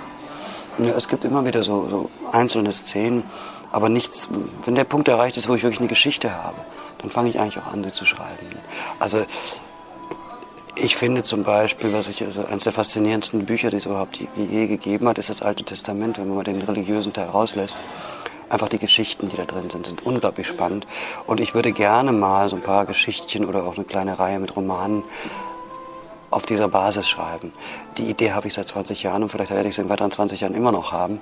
Ja, 0.79 0.93
es 0.93 1.09
gibt 1.09 1.25
immer 1.25 1.45
wieder 1.45 1.65
so, 1.65 1.89
so 1.89 2.11
einzelne 2.31 2.73
Szenen, 2.73 3.25
aber 3.73 3.89
nichts, 3.89 4.29
wenn 4.65 4.77
der 4.77 4.85
Punkt 4.85 5.09
erreicht 5.09 5.37
ist, 5.37 5.49
wo 5.49 5.55
ich 5.55 5.63
wirklich 5.65 5.81
eine 5.81 5.89
Geschichte 5.89 6.33
habe, 6.33 6.59
dann 6.99 7.11
fange 7.11 7.31
ich 7.31 7.41
eigentlich 7.41 7.59
auch 7.59 7.73
an, 7.73 7.83
sie 7.83 7.91
zu 7.91 8.07
schreiben. 8.07 8.47
Also 9.01 9.25
ich 10.77 10.97
finde 10.97 11.25
zum 11.25 11.43
Beispiel, 11.43 11.93
was 11.93 12.09
ich, 12.09 12.23
also 12.25 12.45
eines 12.47 12.63
der 12.63 12.73
faszinierendsten 12.73 13.45
Bücher, 13.45 13.71
die 13.71 13.77
es 13.79 13.87
überhaupt 13.87 14.21
je 14.37 14.67
gegeben 14.69 15.09
hat, 15.09 15.19
ist 15.19 15.31
das 15.31 15.43
Alte 15.43 15.65
Testament, 15.65 16.19
wenn 16.19 16.29
man 16.29 16.37
mal 16.37 16.45
den 16.45 16.63
religiösen 16.63 17.13
Teil 17.13 17.29
rauslässt. 17.29 17.77
Einfach 18.51 18.69
die 18.69 18.79
Geschichten, 18.79 19.29
die 19.29 19.37
da 19.37 19.45
drin 19.45 19.71
sind, 19.71 19.87
sind 19.87 20.05
unglaublich 20.05 20.47
spannend. 20.47 20.87
Und 21.27 21.41
ich 21.41 21.55
würde 21.55 21.73
gerne 21.73 22.13
mal 22.13 22.49
so 22.49 22.57
ein 22.57 22.63
paar 22.63 22.87
Geschichtchen 22.87 23.45
oder 23.45 23.65
auch 23.65 23.77
eine 23.77 23.85
kleine 23.85 24.19
Reihe 24.19 24.39
mit 24.39 24.57
Romanen 24.57 25.03
auf 26.31 26.45
dieser 26.45 26.69
Basis 26.69 27.09
schreiben. 27.09 27.53
Die 27.97 28.05
Idee 28.05 28.33
habe 28.33 28.49
ich 28.49 28.55
seit 28.55 28.69
20 28.69 29.03
Jahren 29.03 29.23
und 29.23 29.29
vielleicht 29.31 29.51
werde 29.51 29.69
ich 29.69 29.75
sie 29.75 29.83
in 29.83 29.89
weiteren 29.89 30.11
20 30.11 30.41
Jahren 30.41 30.55
immer 30.55 30.73
noch 30.73 30.93
haben. 30.93 31.21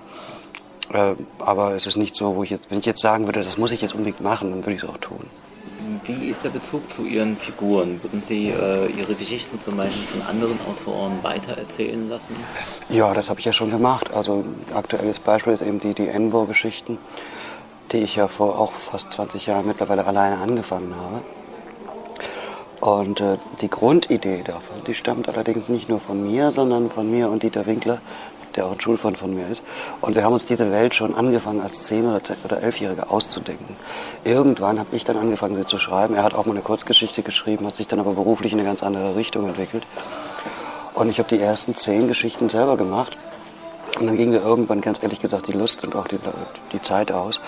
Äh, 0.92 1.14
aber 1.38 1.72
es 1.72 1.86
ist 1.86 1.96
nicht 1.96 2.14
so, 2.14 2.36
wo 2.36 2.42
ich 2.42 2.50
jetzt, 2.50 2.70
wenn 2.70 2.78
ich 2.78 2.86
jetzt 2.86 3.00
sagen 3.00 3.26
würde, 3.26 3.42
das 3.42 3.58
muss 3.58 3.72
ich 3.72 3.82
jetzt 3.82 3.94
unbedingt 3.94 4.20
machen, 4.20 4.50
dann 4.50 4.60
würde 4.60 4.74
ich 4.74 4.82
es 4.82 4.88
auch 4.88 4.96
tun. 4.98 5.26
Wie 6.07 6.29
ist 6.29 6.45
der 6.45 6.51
Bezug 6.51 6.88
zu 6.90 7.05
Ihren 7.05 7.37
Figuren? 7.37 8.01
Würden 8.03 8.23
Sie 8.27 8.49
äh, 8.49 8.87
Ihre 8.92 9.14
Geschichten 9.14 9.59
zum 9.59 9.77
Beispiel 9.77 10.07
von 10.07 10.23
anderen 10.23 10.59
Autoren 10.69 11.19
weitererzählen 11.23 12.09
lassen? 12.09 12.37
Ja, 12.88 13.12
das 13.12 13.29
habe 13.29 13.40
ich 13.40 13.47
ja 13.47 13.53
schon 13.53 13.71
gemacht. 13.71 14.14
Also 14.14 14.45
aktuelles 14.73 15.19
Beispiel 15.19 15.53
ist 15.53 15.62
eben 15.62 15.81
die, 15.81 15.95
die 15.95 16.07
Envo-Geschichten, 16.07 16.99
die 17.90 17.99
ich 17.99 18.16
ja 18.16 18.29
vor 18.29 18.59
auch 18.59 18.73
fast 18.73 19.11
20 19.12 19.47
Jahren 19.47 19.66
mittlerweile 19.66 20.07
alleine 20.07 20.38
angefangen 20.38 20.95
habe. 20.95 21.23
Und 22.81 23.21
äh, 23.21 23.38
die 23.61 23.71
Grundidee 23.71 24.42
davon, 24.45 24.77
die 24.87 24.95
stammt 24.95 25.29
allerdings 25.29 25.69
nicht 25.69 25.88
nur 25.88 25.99
von 25.99 26.23
mir, 26.23 26.53
sondern 26.53 26.88
von 26.88 27.11
mir 27.11 27.31
und 27.31 27.42
Dieter 27.42 27.66
Winkler, 27.66 28.01
der 28.57 28.66
auch 28.66 28.73
ein 28.73 28.81
Schulfreund 28.81 29.19
von 29.19 29.35
mir 29.35 29.47
ist. 29.49 29.62
Und 30.01 30.16
wir 30.16 30.25
haben 30.25 30.33
uns 30.33 30.45
diese 30.45 30.71
Welt 30.73 30.95
schon 30.95 31.14
angefangen 31.14 31.61
als 31.61 31.90
10- 31.90 32.09
oder, 32.09 32.21
oder 32.45 32.59
11-Jährige 32.59 33.11
auszudenken. 33.11 33.77
Irgendwann 34.25 34.79
habe 34.79 34.97
ich 34.97 35.05
dann 35.05 35.16
angefangen, 35.16 35.57
sie 35.57 35.64
zu 35.64 35.79
schreiben. 35.79 36.14
Er 36.14 36.25
hat 36.25 36.35
auch 36.35 36.47
mal 36.47 36.53
eine 36.53 36.62
Kurzgeschichte 36.62 37.23
geschrieben, 37.23 37.66
hat 37.66 37.77
sich 37.77 37.87
dann 37.87 38.01
aber 38.01 38.12
beruflich 38.12 38.53
in 38.53 38.59
eine 38.59 38.69
ganz 38.69 38.83
andere 38.83 39.16
Richtung 39.16 39.47
entwickelt. 39.47 39.87
Und 40.95 41.09
ich 41.11 41.19
habe 41.19 41.29
die 41.29 41.40
ersten 41.40 41.75
zehn 41.75 42.09
Geschichten 42.09 42.49
selber 42.49 42.77
gemacht. 42.77 43.16
Und 43.99 44.07
dann 44.07 44.16
ging 44.16 44.31
mir 44.31 44.40
irgendwann, 44.40 44.81
ganz 44.81 45.03
ehrlich 45.03 45.21
gesagt, 45.21 45.49
die 45.49 45.53
Lust 45.53 45.85
und 45.85 45.95
auch 45.95 46.09
die, 46.09 46.19
die 46.73 46.83
Zeit 46.83 47.12
aus. 47.12 47.40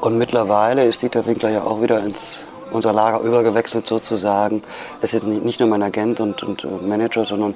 Und 0.00 0.18
mittlerweile 0.18 0.84
ist 0.84 1.02
Dieter 1.02 1.24
Winkler 1.26 1.50
ja 1.50 1.62
auch 1.64 1.80
wieder 1.80 2.00
ins 2.04 2.40
unser 2.70 2.92
Lager 2.92 3.20
übergewechselt 3.20 3.86
sozusagen. 3.86 4.62
Es 5.00 5.14
ist 5.14 5.24
nicht 5.24 5.60
nur 5.60 5.68
mein 5.68 5.82
Agent 5.82 6.20
und, 6.20 6.42
und 6.42 6.64
äh, 6.64 6.68
Manager, 6.68 7.24
sondern 7.24 7.54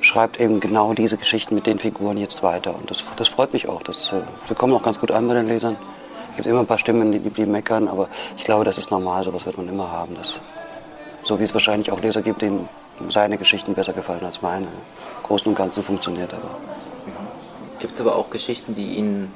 schreibt 0.00 0.40
eben 0.40 0.60
genau 0.60 0.94
diese 0.94 1.16
Geschichten 1.16 1.54
mit 1.54 1.66
den 1.66 1.78
Figuren 1.78 2.16
jetzt 2.16 2.42
weiter. 2.42 2.74
Und 2.74 2.90
das, 2.90 3.04
das 3.16 3.28
freut 3.28 3.52
mich 3.52 3.68
auch. 3.68 3.82
Das, 3.82 4.12
äh, 4.12 4.20
wir 4.46 4.56
kommen 4.56 4.74
auch 4.74 4.82
ganz 4.82 5.00
gut 5.00 5.10
an 5.10 5.26
bei 5.28 5.34
den 5.34 5.46
Lesern. 5.46 5.76
Es 6.30 6.36
gibt 6.36 6.46
immer 6.48 6.60
ein 6.60 6.66
paar 6.66 6.78
Stimmen, 6.78 7.12
die, 7.12 7.20
die 7.20 7.46
meckern, 7.46 7.88
aber 7.88 8.08
ich 8.36 8.44
glaube, 8.44 8.64
das 8.64 8.78
ist 8.78 8.90
normal. 8.90 9.24
Sowas 9.24 9.46
wird 9.46 9.56
man 9.56 9.68
immer 9.68 9.90
haben. 9.90 10.14
Das, 10.16 10.40
so 11.22 11.40
wie 11.40 11.44
es 11.44 11.54
wahrscheinlich 11.54 11.90
auch 11.90 12.00
Leser 12.00 12.22
gibt, 12.22 12.42
denen 12.42 12.68
seine 13.10 13.38
Geschichten 13.38 13.74
besser 13.74 13.92
gefallen 13.92 14.24
als 14.24 14.42
meine. 14.42 14.66
Im 14.66 15.22
Großen 15.22 15.48
und 15.48 15.56
Ganzen 15.56 15.82
funktioniert 15.82 16.32
aber. 16.32 16.50
Gibt 17.78 17.94
es 17.94 18.00
aber 18.00 18.16
auch 18.16 18.30
Geschichten, 18.30 18.74
die 18.74 18.96
Ihnen 18.96 19.32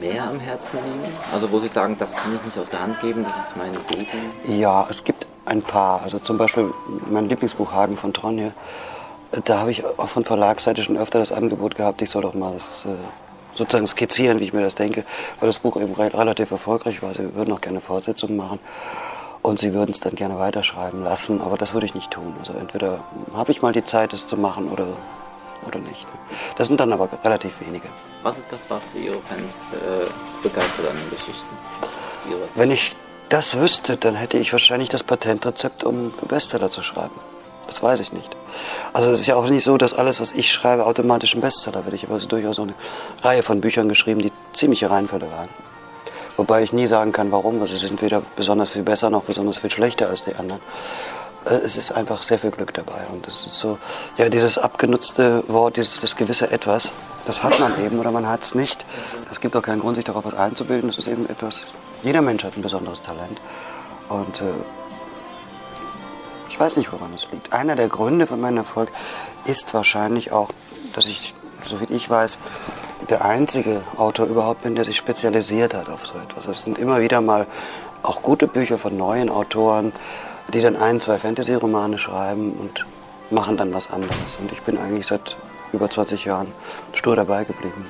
mehr 0.00 0.24
am 0.24 0.40
Herzen 0.40 0.78
liegen? 0.84 1.14
Also 1.32 1.50
wo 1.50 1.60
Sie 1.60 1.68
sagen, 1.68 1.96
das 1.98 2.12
kann 2.12 2.34
ich 2.34 2.42
nicht 2.44 2.58
aus 2.58 2.70
der 2.70 2.80
Hand 2.80 3.00
geben, 3.00 3.24
das 3.24 3.48
ist 3.48 3.56
mein 3.56 3.72
Leben? 3.72 4.60
Ja, 4.60 4.86
es 4.90 5.04
gibt 5.04 5.26
ein 5.44 5.62
paar. 5.62 6.02
Also 6.02 6.18
zum 6.18 6.38
Beispiel 6.38 6.72
mein 7.10 7.28
Lieblingsbuch 7.28 7.72
Hagen 7.72 7.96
von 7.96 8.12
Tronje. 8.12 8.52
Da 9.44 9.58
habe 9.60 9.70
ich 9.70 9.84
auch 9.84 10.08
von 10.08 10.24
Verlagsseite 10.24 10.82
schon 10.82 10.96
öfter 10.96 11.18
das 11.18 11.32
Angebot 11.32 11.74
gehabt, 11.74 12.02
ich 12.02 12.10
soll 12.10 12.22
doch 12.22 12.34
mal 12.34 12.52
das, 12.52 12.84
äh, 12.84 12.88
sozusagen 13.54 13.86
skizzieren, 13.86 14.40
wie 14.40 14.44
ich 14.44 14.52
mir 14.52 14.62
das 14.62 14.74
denke, 14.74 15.04
weil 15.40 15.46
das 15.46 15.58
Buch 15.58 15.76
eben 15.76 15.94
relativ 15.94 16.50
erfolgreich 16.50 17.02
war. 17.02 17.14
Sie 17.14 17.34
würden 17.34 17.52
auch 17.52 17.60
gerne 17.60 17.80
Fortsetzungen 17.80 18.36
machen 18.36 18.58
und 19.42 19.58
sie 19.58 19.72
würden 19.72 19.90
es 19.90 20.00
dann 20.00 20.14
gerne 20.14 20.38
weiterschreiben 20.38 21.02
lassen, 21.02 21.40
aber 21.40 21.56
das 21.56 21.74
würde 21.74 21.86
ich 21.86 21.94
nicht 21.94 22.10
tun. 22.10 22.34
Also 22.38 22.52
entweder 22.52 23.00
habe 23.34 23.52
ich 23.52 23.62
mal 23.62 23.72
die 23.72 23.84
Zeit, 23.84 24.12
es 24.12 24.26
zu 24.26 24.36
machen 24.36 24.68
oder, 24.68 24.86
oder 25.66 25.78
nicht. 25.78 26.06
Das 26.56 26.68
sind 26.68 26.80
dann 26.80 26.92
aber 26.92 27.08
relativ 27.24 27.60
wenige. 27.60 27.88
Was 28.22 28.36
ist 28.38 28.46
das, 28.50 28.60
was 28.68 28.82
Ihre 28.94 29.20
Fans 29.20 29.40
äh, 29.72 30.42
begeistert 30.42 30.88
an 30.88 30.96
den 30.96 31.10
Geschichten? 31.10 31.56
Wenn 32.54 32.70
ich 32.70 32.96
das 33.28 33.58
wüsste, 33.58 33.96
dann 33.96 34.14
hätte 34.14 34.38
ich 34.38 34.52
wahrscheinlich 34.52 34.88
das 34.88 35.02
Patentrezept, 35.02 35.84
um 35.84 36.12
Bestseller 36.28 36.70
zu 36.70 36.82
schreiben. 36.82 37.14
Das 37.66 37.82
weiß 37.82 38.00
ich 38.00 38.12
nicht. 38.12 38.36
Also 38.92 39.10
es 39.12 39.20
ist 39.20 39.26
ja 39.26 39.36
auch 39.36 39.48
nicht 39.48 39.64
so, 39.64 39.76
dass 39.78 39.94
alles, 39.94 40.20
was 40.20 40.32
ich 40.32 40.52
schreibe, 40.52 40.84
automatisch 40.84 41.34
ein 41.34 41.40
Bestseller 41.40 41.84
wird. 41.84 41.94
Ich 41.94 42.02
habe 42.04 42.14
also 42.14 42.26
durchaus 42.26 42.58
eine 42.58 42.74
Reihe 43.22 43.42
von 43.42 43.60
Büchern 43.60 43.88
geschrieben, 43.88 44.20
die 44.20 44.32
ziemliche 44.52 44.90
Reinfälle 44.90 45.30
waren. 45.30 45.48
Wobei 46.36 46.62
ich 46.62 46.72
nie 46.72 46.86
sagen 46.86 47.12
kann, 47.12 47.30
warum. 47.32 47.60
Also 47.60 47.76
sie 47.76 47.86
sind 47.86 48.02
weder 48.02 48.22
besonders 48.36 48.70
viel 48.70 48.82
besser 48.82 49.10
noch 49.10 49.24
besonders 49.24 49.58
viel 49.58 49.70
schlechter 49.70 50.08
als 50.08 50.24
die 50.24 50.34
anderen. 50.34 50.60
Äh, 51.44 51.54
es 51.54 51.76
ist 51.76 51.92
einfach 51.92 52.22
sehr 52.22 52.38
viel 52.38 52.50
Glück 52.50 52.74
dabei. 52.74 53.06
Und 53.12 53.26
es 53.26 53.46
ist 53.46 53.58
so, 53.58 53.78
ja, 54.16 54.28
dieses 54.28 54.58
abgenutzte 54.58 55.44
Wort, 55.48 55.76
dieses 55.76 56.00
das 56.00 56.16
gewisse 56.16 56.50
Etwas, 56.50 56.92
das 57.24 57.42
hat 57.42 57.58
man 57.60 57.72
eben 57.84 57.98
oder 57.98 58.10
man 58.10 58.28
hat 58.28 58.42
es 58.42 58.54
nicht. 58.54 58.86
Es 59.30 59.40
gibt 59.40 59.56
auch 59.56 59.62
keinen 59.62 59.80
Grund, 59.80 59.96
sich 59.96 60.04
darauf 60.04 60.24
was 60.24 60.34
einzubilden. 60.34 60.90
Es 60.90 60.98
ist 60.98 61.08
eben 61.08 61.28
etwas, 61.28 61.66
jeder 62.02 62.22
Mensch 62.22 62.44
hat 62.44 62.56
ein 62.56 62.62
besonderes 62.62 63.02
Talent. 63.02 63.40
Und 64.08 64.40
äh, 64.40 64.44
ich 66.48 66.58
weiß 66.58 66.76
nicht, 66.76 66.92
woran 66.92 67.12
es 67.14 67.30
liegt. 67.30 67.52
Einer 67.52 67.76
der 67.76 67.88
Gründe 67.88 68.26
für 68.26 68.36
meinen 68.36 68.58
Erfolg 68.58 68.90
ist 69.44 69.72
wahrscheinlich 69.74 70.32
auch, 70.32 70.50
dass 70.92 71.06
ich, 71.06 71.34
so 71.64 71.80
wie 71.80 71.92
ich 71.94 72.10
weiß, 72.10 72.38
der 73.08 73.24
einzige 73.24 73.82
Autor 73.96 74.26
überhaupt 74.26 74.62
bin, 74.62 74.74
der 74.74 74.84
sich 74.84 74.96
spezialisiert 74.96 75.74
hat 75.74 75.88
auf 75.88 76.06
so 76.06 76.14
etwas. 76.18 76.46
Es 76.46 76.62
sind 76.62 76.78
immer 76.78 77.00
wieder 77.00 77.20
mal 77.20 77.46
auch 78.02 78.22
gute 78.22 78.46
Bücher 78.46 78.78
von 78.78 78.96
neuen 78.96 79.28
Autoren, 79.28 79.92
die 80.48 80.60
dann 80.60 80.76
ein, 80.76 81.00
zwei 81.00 81.18
Fantasy-Romane 81.18 81.98
schreiben 81.98 82.52
und 82.52 82.86
machen 83.30 83.56
dann 83.56 83.72
was 83.72 83.90
anderes. 83.90 84.36
Und 84.40 84.52
ich 84.52 84.62
bin 84.62 84.78
eigentlich 84.78 85.06
seit 85.06 85.36
über 85.72 85.88
20 85.88 86.24
Jahren 86.24 86.48
stur 86.92 87.16
dabei 87.16 87.44
geblieben. 87.44 87.84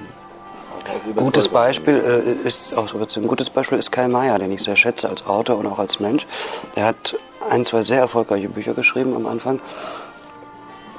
Gutes 1.17 1.49
Beispiel 1.49 1.95
äh, 1.95 2.47
ist 2.47 2.77
auch 2.77 2.93
ein 2.93 3.29
gutes 3.29 3.51
Beispiel 3.51 3.79
ist 3.79 3.93
Kai 3.93 4.09
Meier, 4.09 4.39
den 4.39 4.51
ich 4.51 4.63
sehr 4.63 4.77
schätze 4.77 5.09
als 5.09 5.25
Autor 5.27 5.59
und 5.59 5.67
auch 5.67 5.79
als 5.79 6.01
Mensch. 6.01 6.27
Er 6.75 6.87
hat 6.87 7.17
ein, 7.51 7.65
zwei 7.65 7.83
sehr 7.83 8.01
erfolgreiche 8.01 8.49
Bücher 8.49 8.75
geschrieben 8.75 9.15
am 9.15 9.27
Anfang. 9.27 9.61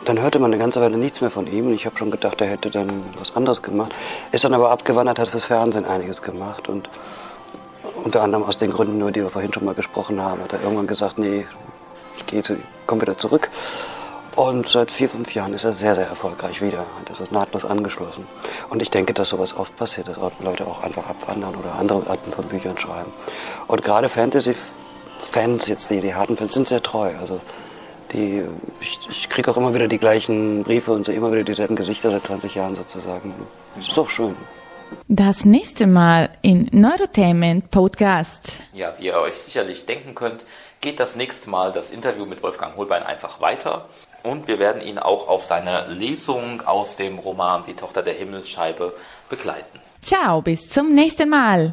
Dann 0.05 0.21
hörte 0.21 0.39
man 0.39 0.51
eine 0.51 0.61
ganze 0.61 0.81
Weile 0.81 0.97
nichts 0.97 1.21
mehr 1.21 1.29
von 1.29 1.47
ihm 1.47 1.67
und 1.67 1.73
ich 1.73 1.85
habe 1.85 1.97
schon 1.97 2.11
gedacht, 2.11 2.41
er 2.41 2.47
hätte 2.47 2.69
dann 2.69 3.03
was 3.17 3.35
anderes 3.35 3.61
gemacht. 3.61 3.93
Ist 4.31 4.43
dann 4.43 4.53
aber 4.53 4.71
abgewandert, 4.71 5.19
hat 5.19 5.29
fürs 5.29 5.45
Fernsehen 5.45 5.85
einiges 5.85 6.21
gemacht 6.21 6.67
und 6.67 6.89
unter 7.95 8.21
anderem 8.21 8.43
aus 8.43 8.57
den 8.57 8.71
Gründen 8.71 8.97
nur, 8.97 9.11
die 9.11 9.21
wir 9.21 9.29
vorhin 9.29 9.53
schon 9.53 9.65
mal 9.65 9.75
gesprochen 9.75 10.21
haben, 10.21 10.41
hat 10.41 10.53
er 10.53 10.61
irgendwann 10.61 10.87
gesagt, 10.87 11.17
nee, 11.17 11.45
ich 12.15 12.25
gehe, 12.25 12.41
komm 12.85 13.01
wieder 13.01 13.17
zurück. 13.17 13.49
Und 14.35 14.67
seit 14.67 14.89
vier, 14.89 15.09
fünf 15.09 15.35
Jahren 15.35 15.53
ist 15.53 15.63
er 15.63 15.73
sehr, 15.73 15.93
sehr 15.93 16.07
erfolgreich 16.07 16.59
wieder. 16.61 16.79
Hat 16.79 17.19
das 17.19 17.29
nahtlos 17.29 17.65
angeschlossen. 17.65 18.25
Und 18.69 18.81
ich 18.81 18.89
denke, 18.89 19.13
dass 19.13 19.29
sowas 19.29 19.55
oft 19.55 19.75
passiert, 19.77 20.07
dass 20.07 20.17
Leute 20.39 20.65
auch 20.65 20.81
einfach 20.81 21.07
abwandern 21.07 21.55
oder 21.55 21.75
andere 21.75 22.09
Arten 22.09 22.31
von 22.31 22.45
Büchern 22.45 22.77
schreiben. 22.77 23.13
Und 23.67 23.83
gerade 23.83 24.09
Fantasy-Fans, 24.09 25.67
jetzt 25.67 25.89
die, 25.91 26.01
die 26.01 26.15
harten 26.15 26.35
Fans, 26.35 26.53
sind 26.53 26.67
sehr 26.67 26.81
treu. 26.81 27.11
Also 27.21 27.41
die, 28.11 28.43
ich, 28.79 28.99
ich 29.07 29.29
kriege 29.29 29.51
auch 29.51 29.57
immer 29.57 29.75
wieder 29.75 29.87
die 29.87 29.99
gleichen 29.99 30.63
Briefe 30.63 30.93
und 30.93 31.05
sehe 31.05 31.15
immer 31.15 31.31
wieder 31.31 31.43
dieselben 31.43 31.75
Gesichter 31.75 32.09
seit 32.09 32.25
20 32.25 32.55
Jahren 32.55 32.75
sozusagen. 32.75 33.35
Das 33.75 33.87
ist 33.87 33.99
auch 33.99 34.09
schön. 34.09 34.35
Das 35.07 35.45
nächste 35.45 35.87
Mal 35.87 36.29
in 36.41 36.67
Neurotainment 36.71 37.71
Podcast. 37.71 38.59
Ja, 38.73 38.93
wie 38.97 39.05
ihr 39.05 39.17
euch 39.17 39.35
sicherlich 39.35 39.85
denken 39.85 40.15
könnt, 40.15 40.43
geht 40.81 40.99
das 40.99 41.15
nächste 41.15 41.49
Mal 41.49 41.71
das 41.71 41.91
Interview 41.91 42.25
mit 42.25 42.43
Wolfgang 42.43 42.75
Holbein 42.75 43.03
einfach 43.03 43.39
weiter. 43.39 43.85
Und 44.21 44.47
wir 44.47 44.59
werden 44.59 44.81
ihn 44.81 44.99
auch 44.99 45.29
auf 45.29 45.43
seiner 45.43 45.87
Lesung 45.87 46.61
aus 46.61 46.97
dem 46.97 47.19
Roman 47.19 47.63
Die 47.65 47.73
Tochter 47.73 48.03
der 48.03 48.13
Himmelsscheibe 48.13 48.93
begleiten. 49.29 49.79
Ciao, 50.01 50.41
bis 50.41 50.67
zum 50.67 50.93
nächsten 50.93 51.29
Mal. 51.29 51.71